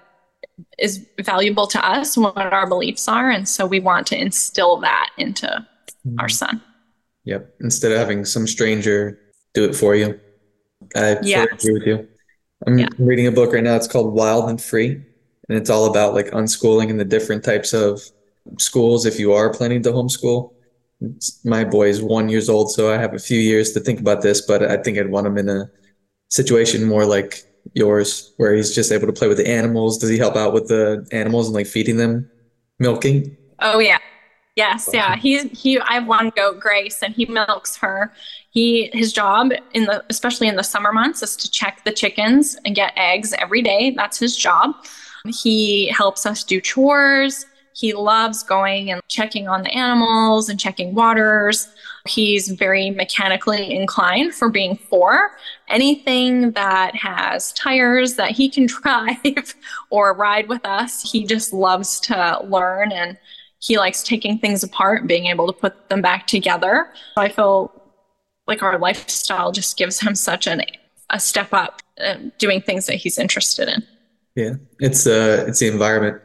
[0.79, 3.31] is valuable to us and what our beliefs are.
[3.31, 5.67] And so we want to instill that into
[6.07, 6.19] mm-hmm.
[6.21, 6.63] our son.
[7.25, 7.55] Yep.
[7.61, 9.19] Instead of having some stranger
[9.55, 10.19] do it for you.
[10.95, 11.45] I yeah.
[11.45, 12.09] agree with you.
[12.67, 12.89] I'm yeah.
[12.99, 13.77] reading a book right now.
[13.77, 14.93] It's called Wild and Free,
[15.49, 18.01] and it's all about like unschooling and the different types of
[18.59, 20.53] schools if you are planning to homeschool.
[21.01, 24.01] It's, my boy is one years old, so I have a few years to think
[24.01, 24.41] about this.
[24.41, 25.71] But I think I'd want him in a
[26.29, 27.45] situation more like
[27.75, 29.99] yours, where he's just able to play with the animals.
[29.99, 32.29] Does he help out with the animals and like feeding them,
[32.79, 33.37] milking?
[33.61, 33.99] Oh yeah,
[34.59, 35.15] Yes, yeah.
[35.15, 38.13] He's he I have one goat, Grace, and he milks her.
[38.51, 42.57] He his job in the especially in the summer months is to check the chickens
[42.65, 43.95] and get eggs every day.
[43.97, 44.75] That's his job.
[45.29, 47.47] He helps us do chores.
[47.73, 51.69] He loves going and checking on the animals and checking waters.
[52.09, 55.39] He's very mechanically inclined for being four.
[55.69, 59.55] Anything that has tires that he can drive
[59.91, 63.17] or ride with us, he just loves to learn and
[63.61, 66.93] he likes taking things apart being able to put them back together.
[67.17, 67.83] So I feel
[68.47, 70.63] like our lifestyle just gives him such an
[71.11, 71.83] a step up
[72.39, 73.83] doing things that he's interested in.
[74.35, 76.23] Yeah, it's uh it's the environment.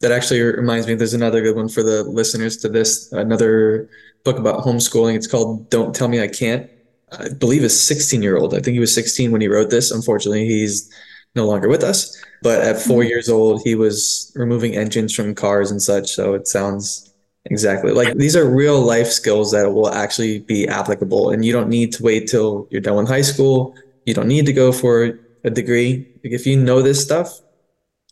[0.00, 0.94] That actually reminds me.
[0.94, 3.10] There's another good one for the listeners to this.
[3.12, 3.88] Another
[4.24, 5.14] book about homeschooling.
[5.14, 6.70] It's called "Don't Tell Me I Can't."
[7.18, 8.54] I believe a 16 year old.
[8.54, 9.90] I think he was 16 when he wrote this.
[9.90, 10.92] Unfortunately, he's
[11.34, 12.16] no longer with us.
[12.42, 13.08] But at 4 mm-hmm.
[13.08, 16.10] years old, he was removing engines from cars and such.
[16.10, 17.12] So it sounds
[17.46, 21.30] exactly like these are real life skills that will actually be applicable.
[21.30, 23.74] And you don't need to wait till you're done with high school.
[24.06, 26.08] You don't need to go for a degree.
[26.24, 27.40] Like if you know this stuff,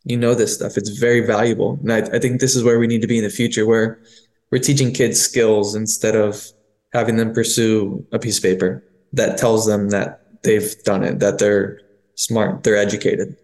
[0.05, 0.77] you know this stuff.
[0.77, 1.79] It's very valuable.
[1.83, 4.01] And I, I think this is where we need to be in the future, where
[4.51, 6.47] we're teaching kids skills instead of
[6.93, 11.39] having them pursue a piece of paper that tells them that they've done it, that
[11.39, 11.81] they're
[12.15, 12.63] smart.
[12.63, 13.37] They're educated.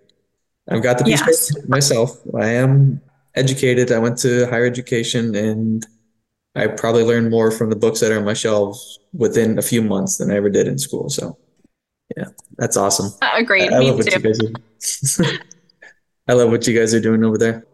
[0.69, 1.69] I've got the piece yes.
[1.69, 2.21] myself.
[2.35, 3.01] I am
[3.35, 3.91] educated.
[3.93, 5.87] I went to higher education and
[6.55, 9.83] I probably learned more from the books that are on my shelves within a few
[9.83, 11.09] months than I ever did in school.
[11.09, 11.39] So
[12.16, 13.12] yeah, that's awesome.
[13.23, 13.73] Uh, agreed.
[13.73, 15.39] I, I love what you guys are.
[16.29, 17.66] I love what you guys are doing over there.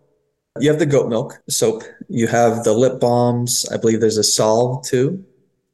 [0.60, 1.82] You have the goat milk soap.
[2.08, 3.66] You have the lip balms.
[3.72, 5.24] I believe there's a salve too.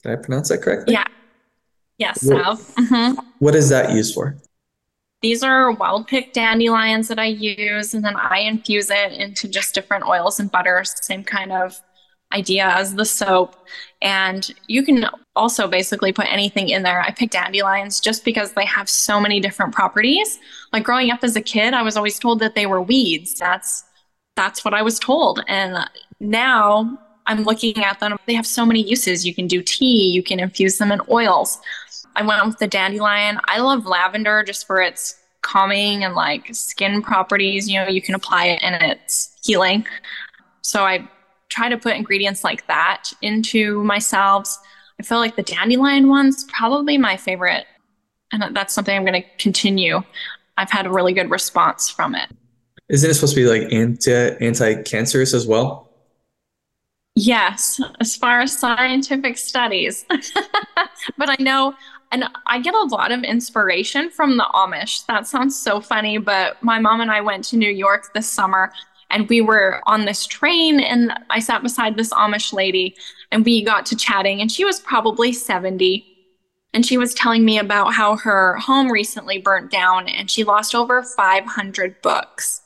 [0.03, 0.95] Did I pronounce that correctly?
[0.95, 1.05] Yeah.
[1.99, 3.21] Yes, what, mm-hmm.
[3.41, 4.35] what is that used for?
[5.23, 9.75] These are wild pick dandelions that I use, and then I infuse it into just
[9.75, 11.81] different oils and butters, same kind of
[12.33, 13.57] idea as the soap.
[14.01, 15.07] And you can
[15.37, 17.03] also basically put anything in there.
[17.03, 20.39] I picked dandelions just because they have so many different properties.
[20.73, 23.35] Like growing up as a kid, I was always told that they were weeds.
[23.39, 23.85] That's
[24.37, 25.43] that's what I was told.
[25.49, 25.77] And
[26.21, 28.16] now I'm looking at them.
[28.27, 29.27] They have so many uses.
[29.27, 31.61] You can do tea, you can infuse them in oils.
[32.17, 33.41] I went with the dandelion.
[33.45, 37.69] I love lavender just for its calming and like skin properties.
[37.69, 39.87] You know, you can apply it and it's healing.
[40.63, 41.09] So I
[41.49, 44.59] try to put ingredients like that into my salves.
[44.99, 47.67] I feel like the dandelion one's probably my favorite.
[48.33, 50.03] And that's something I'm going to continue.
[50.57, 52.29] I've had a really good response from it.
[52.89, 55.91] Isn't it supposed to be like anti anti cancerous as well?
[57.17, 60.05] Yes, as far as scientific studies.
[61.19, 61.75] but I know,
[62.13, 65.07] and I get a lot of inspiration from the Amish.
[65.07, 68.73] That sounds so funny, but my mom and I went to New York this summer
[69.11, 72.97] and we were on this train and I sat beside this Amish lady
[73.31, 76.07] and we got to chatting and she was probably 70
[76.73, 80.75] and she was telling me about how her home recently burnt down and she lost
[80.75, 82.63] over 500 books.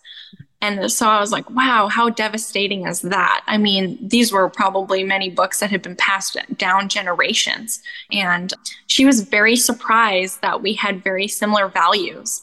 [0.65, 3.45] And so I was like, wow, how devastating is that?
[3.47, 7.83] I mean, these were probably many books that had been passed down generations.
[8.11, 8.51] And
[8.87, 12.43] she was very surprised that we had very similar values.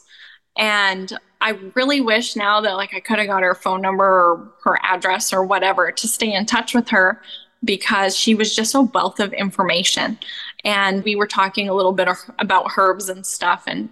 [0.56, 4.52] And I really wish now that like I could have got her phone number or
[4.62, 7.20] her address or whatever to stay in touch with her
[7.64, 10.16] because she was just a wealth of information.
[10.64, 12.08] And we were talking a little bit
[12.38, 13.64] about herbs and stuff.
[13.66, 13.88] And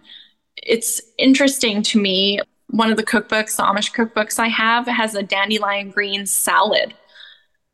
[0.56, 2.40] it's interesting to me.
[2.70, 6.94] One of the cookbooks, the Amish cookbooks I have, has a dandelion green salad.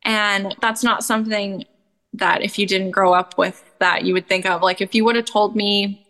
[0.03, 1.65] And that's not something
[2.13, 4.61] that if you didn't grow up with that you would think of.
[4.61, 6.05] Like if you would have told me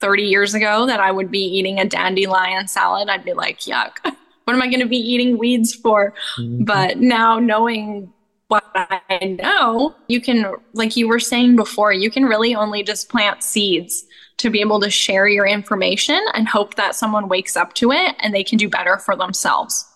[0.00, 3.98] 30 years ago that I would be eating a dandelion salad, I'd be like, yuck.
[4.44, 6.14] What am I going to be eating weeds for?
[6.38, 6.62] Mm-hmm.
[6.62, 8.12] But now knowing
[8.46, 13.08] what I know, you can, like you were saying before, you can really only just
[13.08, 14.04] plant seeds
[14.38, 18.14] to be able to share your information and hope that someone wakes up to it
[18.20, 19.86] and they can do better for themselves.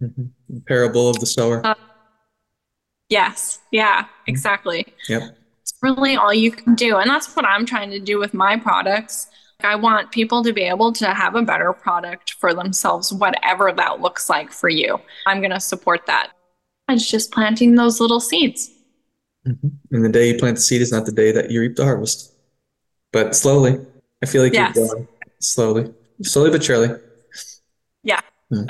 [0.00, 0.58] Mm-hmm.
[0.66, 1.64] Parable of the sower.
[1.64, 1.74] Uh,
[3.08, 3.58] yes.
[3.70, 4.10] Yeah, mm-hmm.
[4.26, 4.86] exactly.
[5.08, 5.36] Yep.
[5.62, 6.96] It's really all you can do.
[6.96, 9.28] And that's what I'm trying to do with my products
[9.64, 14.00] I want people to be able to have a better product for themselves, whatever that
[14.00, 15.00] looks like for you.
[15.26, 16.30] I'm going to support that.
[16.88, 18.70] It's just planting those little seeds.
[19.46, 19.68] Mm-hmm.
[19.92, 21.84] And the day you plant the seed is not the day that you reap the
[21.84, 22.34] harvest.
[23.12, 23.78] But slowly,
[24.22, 24.76] I feel like yes.
[24.76, 25.08] you're going
[25.40, 26.96] slowly, slowly but surely.
[28.02, 28.20] Yeah.
[28.50, 28.64] Hmm.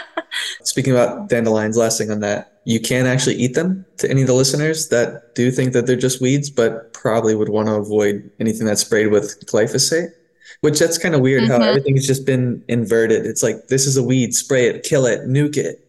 [0.64, 4.26] Speaking about dandelions, last thing on that, you can actually eat them to any of
[4.26, 8.30] the listeners that do think that they're just weeds, but probably would want to avoid
[8.38, 10.12] anything that's sprayed with glyphosate
[10.60, 11.62] which that's kind of weird mm-hmm.
[11.62, 13.26] how everything's just been inverted.
[13.26, 15.86] It's like this is a weed, spray it, kill it, nuke it.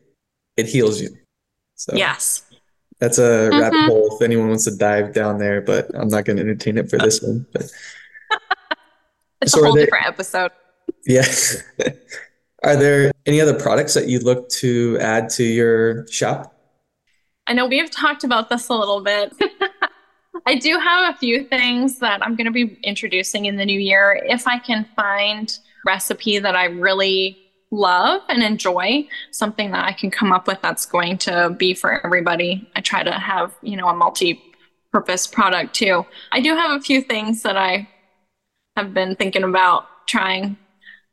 [0.57, 1.09] It heals you.
[1.75, 2.43] So yes.
[3.02, 3.60] That's a mm-hmm.
[3.60, 6.78] rabbit hole if anyone wants to dive down there, but I'm not going to entertain
[6.78, 7.47] it for this one.
[7.52, 7.64] But
[9.41, 10.52] it's so a whole there, different episode.
[11.08, 11.26] Yeah.
[12.64, 16.54] are there any other products that you look to add to your shop?
[17.47, 19.34] I know we've talked about this a little bit.
[20.45, 23.80] I do have a few things that I'm going to be introducing in the new
[23.80, 24.22] year.
[24.26, 30.11] If I can find recipe that I really love and enjoy, something that I can
[30.11, 32.69] come up with that's going to be for everybody.
[32.76, 36.05] I try to have, you know, a multi-purpose product too.
[36.32, 37.88] I do have a few things that I
[38.76, 40.57] have been thinking about trying.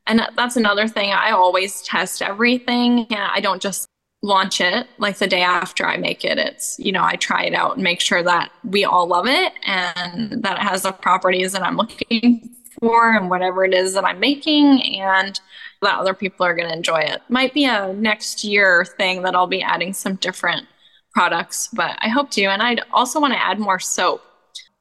[0.06, 1.12] And that's another thing.
[1.12, 3.06] I always test everything.
[3.10, 3.86] Yeah, I don't just
[4.22, 6.38] launch it like the day after I make it.
[6.38, 9.52] It's, you know, I try it out and make sure that we all love it
[9.64, 12.50] and that it has the properties that I'm looking
[12.80, 15.38] for and whatever it is that I'm making and
[15.82, 17.22] that other people are going to enjoy it.
[17.28, 20.66] Might be a next year thing that I'll be adding some different
[21.12, 22.44] products, but I hope to.
[22.44, 24.22] And I'd also want to add more soap.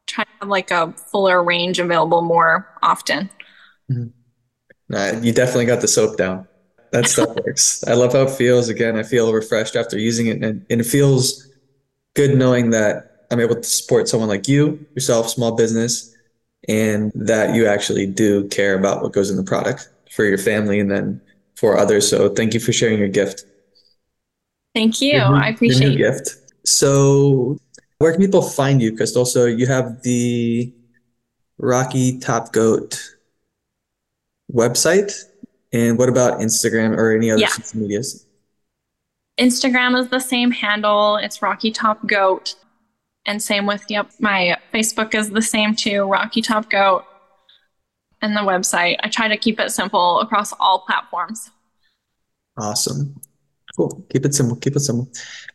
[0.08, 3.30] Try to have like a fuller range available more often.
[3.92, 5.24] Mm-hmm.
[5.24, 6.48] You definitely got the soap down
[6.92, 7.84] that stuff works.
[7.86, 8.70] I love how it feels.
[8.70, 11.48] Again, I feel refreshed after using it, and, and it feels
[12.16, 16.16] good knowing that I'm able to support someone like you, yourself, small business,
[16.68, 20.80] and that you actually do care about what goes in the product for your family
[20.80, 21.22] and then
[21.56, 22.10] for others.
[22.10, 23.46] So thank you for sharing your gift.
[24.74, 25.14] Thank you.
[25.14, 26.36] Your, I appreciate your gift.
[26.66, 27.58] So
[28.00, 29.28] where can people find you, Krystal?
[29.28, 30.74] So you have the
[31.60, 33.00] Rocky Top Goat
[34.52, 35.14] website
[35.72, 37.50] and what about Instagram or any other yeah.
[37.50, 38.26] social medias?
[39.40, 41.18] Instagram is the same handle.
[41.18, 42.56] It's Rocky Top Goat.
[43.28, 47.06] And same with, yep, my Facebook is the same too, Rocky Top Goat.
[48.22, 48.98] And the website.
[49.04, 51.52] I try to keep it simple across all platforms.
[52.58, 53.16] Awesome.
[53.76, 54.04] Cool.
[54.10, 54.56] Keep it simple.
[54.56, 55.08] Keep it simple.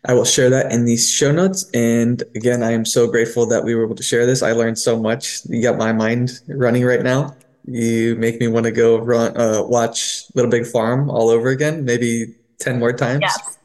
[0.05, 1.69] I will share that in these show notes.
[1.75, 4.43] And again, I am so grateful that we were able to share this.
[4.43, 5.41] I learned so much.
[5.47, 7.35] You got my mind running right now.
[7.65, 11.85] You make me want to go run, uh, watch Little Big Farm all over again,
[11.85, 13.23] maybe 10 more times.
[13.23, 13.59] Yes.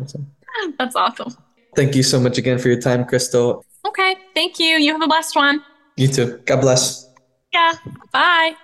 [0.00, 0.30] Awesome.
[0.78, 1.36] That's awesome.
[1.76, 3.62] Thank you so much again for your time, Krystal.
[3.86, 4.16] Okay.
[4.34, 4.76] Thank you.
[4.76, 5.62] You have a blessed one.
[5.96, 6.40] You too.
[6.44, 7.07] God bless.
[7.52, 7.74] Yeah.
[8.12, 8.58] Bye.